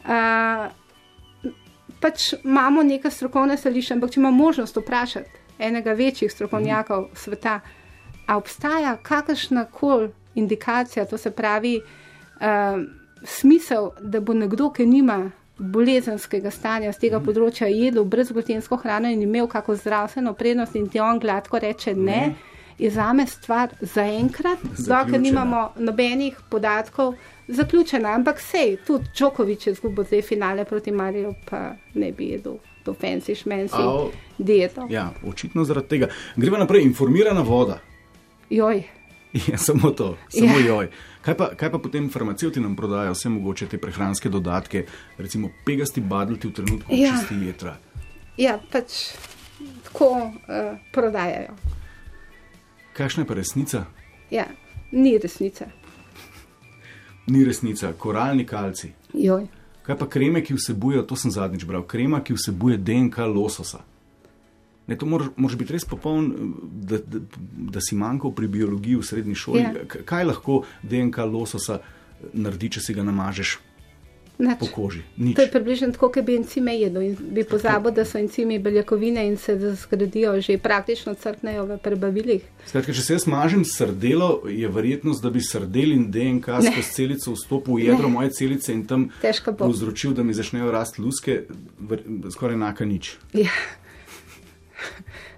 Uh, 0.03 0.67
pač 2.03 2.33
imamo 2.43 2.83
neka 2.83 3.11
strokovna 3.11 3.57
stališča, 3.57 3.95
ampak 3.95 4.11
če 4.11 4.21
imamo 4.21 4.49
možnost 4.49 4.77
vprašati 4.83 5.63
enega 5.63 5.95
večjih 5.95 6.33
strokovnjakov 6.33 7.07
mhm. 7.07 7.21
sveta, 7.23 7.61
a 8.27 8.37
obstaja 8.37 8.97
kakršna 9.03 9.65
koli 9.71 10.11
indikacija, 10.35 11.07
to 11.07 11.19
se 11.19 11.31
pravi 11.31 11.77
uh, 11.79 12.83
smisel, 13.25 13.93
da 14.01 14.21
bo 14.21 14.35
nekdo, 14.35 14.73
ki 14.75 14.87
nima 14.87 15.31
bolezenskega 15.59 16.51
stanja 16.51 16.93
z 16.93 16.99
tega 17.07 17.19
mhm. 17.19 17.27
področja, 17.27 17.69
jedel 17.69 18.05
brezglutensko 18.05 18.79
hrano 18.83 19.11
in 19.13 19.23
imel 19.23 19.49
kako 19.51 19.77
zdravstveno 19.77 20.35
prednost 20.35 20.77
in 20.77 20.89
ti 20.89 21.01
on 21.01 21.21
gladko 21.23 21.59
reče 21.63 21.95
ne. 21.95 22.35
Je 22.79 22.89
za 22.91 23.13
me 23.13 23.27
stvar 23.29 23.75
zaenkrat, 23.81 24.63
dokler 24.89 25.21
nimamo 25.21 25.75
nobenih 25.77 26.39
podatkov, 26.51 27.13
zaključena. 27.47 28.15
Ampak 28.17 28.41
sej, 28.41 28.79
tudi 28.87 29.13
Džokovič 29.15 29.67
je 29.67 29.75
zgubil 29.77 30.09
zdaj 30.09 30.23
finale 30.27 30.65
proti 30.65 30.91
Mariju, 30.91 31.35
pa 31.47 31.77
ne 31.95 32.11
bi 32.17 32.33
jedel 32.33 32.57
to 32.83 32.97
fancy 32.97 33.37
šmensi 33.39 33.85
dieto. 34.39 34.89
Ja, 34.91 35.13
očitno 35.29 35.65
zaradi 35.65 35.89
tega. 35.89 36.09
Gremo 36.37 36.59
naprej, 36.59 36.83
informirana 36.89 37.45
voda. 37.47 37.79
Joj. 38.51 38.83
Ja, 39.49 39.57
samo 39.59 39.91
to, 39.91 40.17
samo 40.29 40.59
ja. 40.59 40.67
joj. 40.67 40.91
Kaj 41.23 41.37
pa, 41.37 41.47
kaj 41.57 41.71
pa 41.73 41.79
potem 41.79 42.11
farmacevti 42.11 42.61
nam 42.61 42.77
prodajajo, 42.77 43.13
vse 43.13 43.29
mogoče 43.29 43.67
te 43.67 43.79
prehranske 43.79 44.29
dodatke, 44.29 44.85
recimo 45.19 45.51
pegasti 45.65 46.01
badlti 46.01 46.49
v 46.49 46.53
trenutku, 46.53 46.89
ko 46.89 46.99
ja. 46.99 47.15
čisti 47.17 47.39
jedra? 47.47 47.77
Ja, 48.37 48.59
pač 48.73 49.15
tako 49.85 50.11
uh, 50.17 50.77
prodajajo. 50.93 51.57
Kakšna 52.93 53.23
je 53.23 53.27
pa 53.27 53.35
resnica? 53.35 53.85
Ja, 54.31 54.47
ni 54.93 55.19
resnica. 55.19 55.71
Ni 57.27 57.45
resnica, 57.45 57.93
koralni 57.93 58.45
kalci. 58.47 58.93
Joj. 59.15 59.47
Kaj 59.83 59.99
pa 59.99 60.07
kreme, 60.07 60.43
ki 60.45 60.55
vsebujejo, 60.55 61.07
to 61.09 61.17
sem 61.17 61.31
zadnjič 61.31 61.65
bral, 61.65 61.87
krema, 61.89 62.21
ki 62.21 62.37
vsebuje 62.37 62.77
DNK 62.77 63.25
lososa. 63.33 63.81
Ne, 64.87 64.97
to 64.99 65.07
moraš 65.07 65.57
biti 65.59 65.77
res 65.77 65.85
popoln, 65.87 66.33
da, 66.63 66.99
da, 66.99 67.21
da 67.77 67.81
si 67.81 67.95
manjkal 67.95 68.33
pri 68.35 68.49
biologiji 68.51 68.99
v 68.99 69.07
srednji 69.07 69.35
šoli. 69.39 69.63
Ja. 69.63 70.03
Kaj 70.05 70.25
lahko 70.27 70.63
DNK 70.83 71.27
lososa 71.31 71.79
naredi, 72.33 72.73
če 72.77 72.83
si 72.83 72.97
ga 72.97 73.05
namažeš 73.07 73.59
Nač. 74.43 74.59
po 74.59 74.67
koži? 74.67 75.05
Nič. 75.23 75.37
To 75.39 75.45
je 75.47 75.51
približno 75.53 75.93
tako, 75.95 76.09
kot 76.17 76.27
bi 76.27 76.35
encime 76.41 76.75
jedel 76.75 77.05
in 77.07 77.15
bi 77.15 77.45
pozabil, 77.47 77.95
da 77.95 78.05
so 78.05 78.19
encimi 78.19 78.59
beljakovine 78.59 79.23
in 79.29 79.37
se 79.39 79.55
zgradijo 79.85 80.35
že 80.41 80.57
praktično 80.59 81.15
crknejo 81.15 81.67
v 81.69 81.77
prebavilih. 81.83 82.43
Skratka, 82.67 82.93
če 82.93 83.05
se 83.07 83.15
jaz 83.15 83.27
mažem 83.31 83.63
srdelo, 83.65 84.43
je 84.51 84.69
verjetnost, 84.69 85.23
da 85.23 85.31
bi 85.31 85.45
srdel 85.45 85.95
in 85.95 86.09
DNK 86.11 86.59
skozi 86.59 86.89
celico 86.91 87.37
vstopil 87.37 87.79
v 87.79 87.87
jedro 87.87 88.11
ne. 88.11 88.15
moje 88.19 88.35
celice 88.35 88.75
in 88.75 88.83
tam 88.87 89.11
povzročil, 89.59 90.17
da 90.19 90.27
mi 90.27 90.35
začnejo 90.35 90.73
rasti 90.75 91.03
luske, 91.07 91.45
skoraj 92.35 92.59
enaka 92.59 92.89
nič. 92.89 93.15
Ja. 93.39 93.53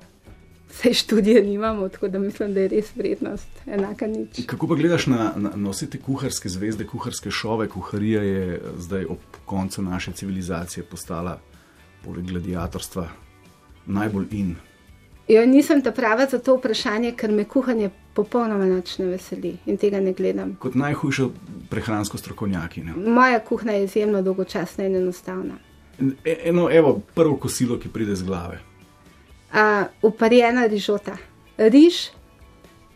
Vse 0.74 0.94
študije 0.94 1.42
nimamo, 1.42 1.88
tako 1.88 2.08
da 2.08 2.18
mislim, 2.18 2.54
da 2.54 2.60
je 2.60 2.68
res 2.68 2.96
vrednost 2.96 3.48
enaka 3.66 4.06
nič. 4.06 4.40
Kako 4.46 4.68
pa 4.68 4.74
gledaš 4.74 5.06
na, 5.06 5.32
na 5.36 5.50
nositi 5.56 6.00
kuharske 6.00 6.48
zvezde, 6.48 6.86
kuharske 6.86 7.30
šove? 7.30 7.68
Kuharija 7.68 8.22
je 8.22 8.60
zdaj 8.78 9.04
ob 9.04 9.18
koncu 9.44 9.82
naše 9.82 10.12
civilizacije 10.12 10.84
postala, 10.84 11.38
poleg 12.04 12.26
gladiatorstva, 12.26 13.08
najbolj 13.86 14.26
in. 14.30 14.56
Jo, 15.28 15.46
nisem 15.46 15.82
ta 15.82 15.92
prava 15.92 16.26
za 16.26 16.38
to 16.38 16.56
vprašanje, 16.56 17.14
ker 17.16 17.32
me 17.32 17.44
kuhanje 17.44 17.90
popolnoma 18.14 18.66
noč 18.66 18.98
ne 18.98 19.06
veseli 19.06 19.56
in 19.66 19.76
tega 19.76 20.00
ne 20.00 20.12
gledam. 20.12 20.56
Kot 20.60 20.74
najhujša 20.74 21.28
prehransko 21.70 22.18
strokovnjaki. 22.18 22.82
Ne? 22.84 22.92
Moja 22.92 23.40
kuhna 23.40 23.72
je 23.72 23.84
izjemno 23.84 24.22
dolgočasna 24.22 24.84
in 24.84 24.96
enostavna. 24.96 25.54
E, 26.24 26.36
eno, 26.44 26.68
evo, 26.70 27.00
prvo 27.14 27.36
kosilo, 27.36 27.78
ki 27.78 27.88
pride 27.88 28.16
z 28.16 28.26
glave 28.26 28.60
uparjena 30.02 30.66
rižota. 30.66 31.16
Riž, 31.58 32.10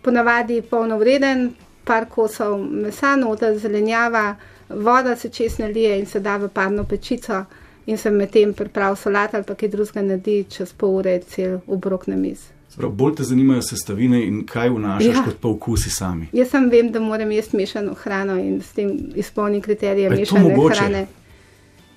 ponavadi 0.02 0.62
polnovreden, 0.62 1.52
par 1.84 2.06
kosov 2.08 2.58
mesa, 2.58 3.16
nota 3.16 3.54
zelenjava, 3.58 4.36
voda 4.68 5.16
se 5.16 5.28
čez 5.28 5.58
nalije 5.58 5.98
in 5.98 6.06
se 6.06 6.20
da 6.20 6.36
v 6.36 6.48
parno 6.48 6.84
pečico 6.84 7.44
in 7.86 7.98
se 7.98 8.10
medtem 8.10 8.52
pripravi 8.52 8.96
solat 8.96 9.34
ali 9.34 9.44
pa 9.44 9.54
kaj 9.54 9.68
drugega 9.68 10.02
naredi, 10.02 10.44
čez 10.50 10.72
pol 10.72 10.98
ure 11.00 11.18
cel 11.20 11.60
obrok 11.66 12.06
na 12.06 12.16
miz. 12.16 12.50
Prav, 12.76 12.90
bolj 12.90 13.14
te 13.16 13.24
zanimajo 13.24 13.62
sestavine 13.62 14.20
in 14.26 14.42
kaj 14.46 14.68
vnašaš, 14.70 15.16
ja. 15.16 15.22
kot 15.24 15.38
pa 15.40 15.48
vkusi 15.48 15.90
sami. 15.90 16.28
Jaz 16.32 16.50
sem 16.52 16.68
vem, 16.70 16.92
da 16.92 17.00
moram 17.00 17.30
jesti 17.32 17.56
mešano 17.56 17.94
hrano 17.94 18.36
in 18.38 18.60
s 18.62 18.76
tem 18.76 18.92
izpolnim 19.14 19.62
kriterije 19.62 20.10
mešane 20.10 20.54
hrane. 20.68 21.06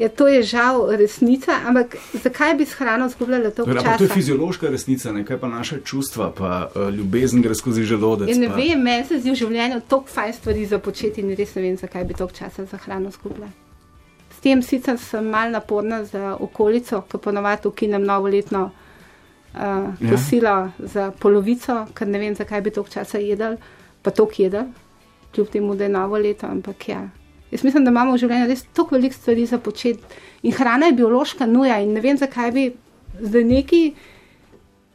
Ja, 0.01 0.09
to 0.09 0.25
je 0.27 0.41
žal 0.43 0.89
resnica, 0.97 1.59
ampak 1.67 1.95
zakaj 2.23 2.55
bi 2.57 2.65
s 2.65 2.73
hrano 2.73 3.09
zgubljali 3.09 3.51
to 3.53 3.65
čas? 3.73 3.97
To 3.97 4.03
je 4.03 4.09
fiziološka 4.09 4.69
resnica, 4.69 5.11
nekaj 5.11 5.37
pa 5.37 5.47
naše 5.47 5.77
čustva, 5.85 6.31
pa 6.37 6.71
uh, 6.75 6.89
ljubezen 6.89 7.41
gre 7.41 7.55
skozi 7.55 7.83
želodec. 7.83 8.29
Ja, 8.29 8.35
ne 8.35 8.49
pa... 8.49 8.55
vem, 8.55 8.81
meni 8.81 9.05
se 9.05 9.19
zdi 9.19 9.31
v 9.31 9.37
življenju 9.37 9.83
toliko 9.87 10.09
fajn 10.09 10.33
stvari 10.33 10.65
za 10.65 10.79
početi 10.81 11.21
in 11.21 11.35
res 11.37 11.53
ne 11.55 11.61
vem, 11.61 11.77
zakaj 11.77 12.07
bi 12.09 12.17
toliko 12.17 12.37
časa 12.37 12.65
za 12.65 12.81
hrano 12.81 13.11
zgubljali. 13.13 13.51
S 14.33 14.41
tem 14.41 14.65
sicer 14.65 14.97
sem 14.97 15.29
mal 15.29 15.53
naporna 15.53 16.01
za 16.09 16.33
okolico, 16.39 17.03
ko 17.11 17.21
ponovadi 17.21 17.69
ukinem 17.69 18.01
novoletno 18.01 18.71
uh, 19.53 20.09
kosilo 20.09 20.49
ja. 20.49 20.71
za 20.79 21.11
polovico, 21.11 21.83
ker 21.93 22.09
ne 22.09 22.25
vem, 22.25 22.35
zakaj 22.35 22.65
bi 22.65 22.73
toliko 22.73 22.97
časa 22.97 23.21
jedel, 23.21 23.61
pa 24.01 24.09
toliko 24.09 24.49
jedel, 24.49 24.73
kljub 25.35 25.53
temu, 25.53 25.75
da 25.75 25.85
je 25.85 25.93
novo 25.93 26.17
leto, 26.17 26.49
ampak 26.49 26.89
ja. 26.89 27.05
Jaz 27.51 27.63
mislim, 27.63 27.85
da 27.85 27.91
imamo 27.91 28.15
v 28.15 28.21
življenju 28.21 28.47
res 28.47 28.63
toliko 28.73 28.95
velik 28.95 29.13
stvari 29.13 29.45
za 29.45 29.59
početi. 29.59 30.19
In 30.43 30.55
hrana 30.55 30.87
je 30.87 30.97
biološka 31.01 31.45
nuja 31.45 31.81
in 31.83 31.93
ne 31.93 32.01
vem, 32.01 32.17
zakaj 32.17 32.51
bi 32.51 32.71
zdaj 33.19 33.43
neki 33.43 33.81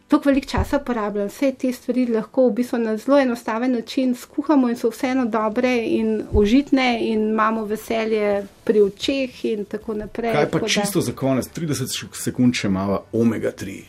toliko 0.09 0.29
velik 0.29 0.47
časa 0.47 0.79
porabljali. 0.79 1.29
Vse 1.29 1.53
te 1.59 1.73
stvari 1.73 2.07
lahko 2.07 2.49
v 2.49 2.55
bistvu 2.61 2.79
na 2.79 2.97
zelo 2.97 3.19
enostaven 3.19 3.73
način 3.73 4.14
skuhamo 4.14 4.71
in 4.71 4.77
so 4.77 4.90
vseeno 4.90 5.27
dobre 5.27 5.75
in 5.85 6.23
užitne 6.33 6.88
in 7.11 7.29
imamo 7.31 7.64
veselje 7.64 8.47
pri 8.64 8.83
očeh 8.83 9.45
in 9.45 9.64
tako 9.64 9.95
naprej. 9.95 10.33
Kaj 10.33 10.51
pa 10.51 10.69
čisto 10.69 11.01
da... 11.01 11.07
za 11.07 11.12
konec, 11.12 11.51
30 11.57 12.07
sekund, 12.14 12.55
če 12.55 12.69
imamo 12.69 13.01
omega 13.12 13.53
3, 13.53 13.83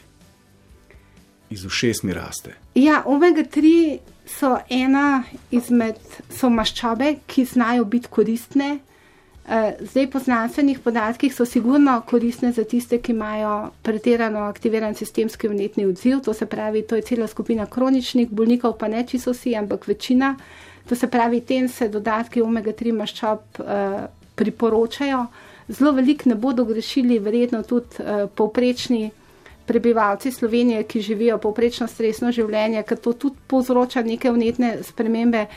iz 1.49 1.65
ušes 1.65 2.03
mi 2.03 2.13
raste. 2.13 2.55
Ja, 2.75 3.03
omega 3.05 3.43
3 3.43 3.97
so 4.27 4.57
ena 4.69 5.23
izmed 5.51 5.95
so 6.29 6.49
maščobe, 6.49 7.15
ki 7.27 7.45
znajo 7.45 7.85
biti 7.85 8.11
koristne. 8.11 8.77
Eh, 9.47 9.77
zdaj, 9.79 10.09
po 10.11 10.19
znanstvenih 10.19 10.79
podatkih, 10.83 11.35
so 11.35 11.45
sigurno 11.45 12.01
koristne 12.05 12.51
za 12.51 12.63
tiste, 12.63 12.99
ki 12.99 13.11
imajo 13.11 13.69
pretirano 13.81 14.39
aktiviran 14.39 14.95
sistemski 14.95 15.47
vnetni 15.47 15.85
odziv. 15.85 16.19
To 16.25 16.33
se 16.33 16.45
pravi, 16.45 16.81
to 16.83 16.95
je 16.95 17.01
cela 17.01 17.27
skupina 17.27 17.65
kroničnih 17.65 18.29
bolnikov, 18.29 18.75
pa 18.77 18.87
ne 18.87 19.05
čisto 19.07 19.31
vsi, 19.31 19.55
ampak 19.55 19.87
večina. 19.87 20.35
To 20.89 20.95
se 20.95 21.07
pravi, 21.07 21.41
tem 21.41 21.67
se 21.67 21.87
dodatki 21.89 22.41
omega-3 22.41 22.91
maščob 22.91 23.39
eh, 23.59 24.07
priporočajo. 24.35 25.25
Zelo 25.69 25.91
velik 25.91 26.25
ne 26.25 26.35
bodo 26.35 26.65
grešili, 26.65 27.19
verjetno 27.19 27.63
tudi 27.63 28.03
eh, 28.03 28.27
povprečni 28.35 29.11
prebivalci 29.67 30.31
Slovenije, 30.31 30.83
ki 30.83 31.01
živijo 31.01 31.37
povprečno 31.37 31.87
stresno 31.87 32.31
življenje, 32.31 32.83
ker 32.87 32.97
to 32.97 33.13
tudi 33.13 33.35
povzroča 33.47 34.01
neke 34.01 34.31
vnetne 34.31 34.77
spremembe. 34.83 35.47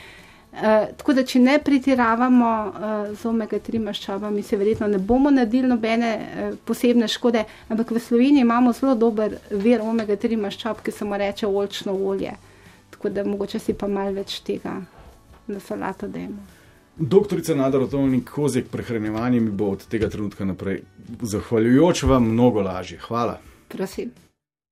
Uh, 0.51 0.88
tako 0.99 1.14
da, 1.14 1.23
če 1.23 1.38
ne 1.38 1.61
pretiravamo 1.62 2.46
uh, 2.66 2.94
z 3.14 3.29
omega-3 3.31 3.79
maščobami, 3.85 4.42
se 4.42 4.57
verjetno 4.59 4.88
ne 4.90 4.99
bomo 4.99 5.31
naredili 5.31 5.68
nobene 5.70 6.09
uh, 6.18 6.57
posebne 6.66 7.07
škode, 7.09 7.44
ampak 7.70 7.92
v 7.94 8.03
Sloveniji 8.03 8.42
imamo 8.42 8.73
zelo 8.75 8.96
dober 8.99 9.37
vir 9.51 9.85
omega-3 9.87 10.40
maščob, 10.42 10.81
ki 10.83 10.90
se 10.90 11.07
mu 11.07 11.20
reče 11.23 11.46
olčno 11.46 11.94
olje. 11.94 12.33
Tako 12.90 13.12
da, 13.14 13.25
mogoče 13.25 13.61
si 13.62 13.77
pa 13.79 13.87
malo 13.87 14.16
več 14.16 14.40
tega 14.42 14.81
na 15.46 15.61
solato 15.62 16.11
dajemo. 16.11 16.42
Doktorica 17.01 17.55
Nadar 17.55 17.87
Otovnik 17.87 18.27
Kozek, 18.35 18.66
prehranjevanje 18.75 19.40
mi 19.40 19.55
bo 19.55 19.70
od 19.77 19.87
tega 19.88 20.11
trenutka 20.11 20.44
naprej, 20.44 20.83
zahvaljujoč 21.23 22.03
vam, 22.11 22.27
mnogo 22.35 22.66
lažje. 22.66 22.99
Hvala. 23.07 23.38
Pero 23.70 23.87
sí. 23.87 24.12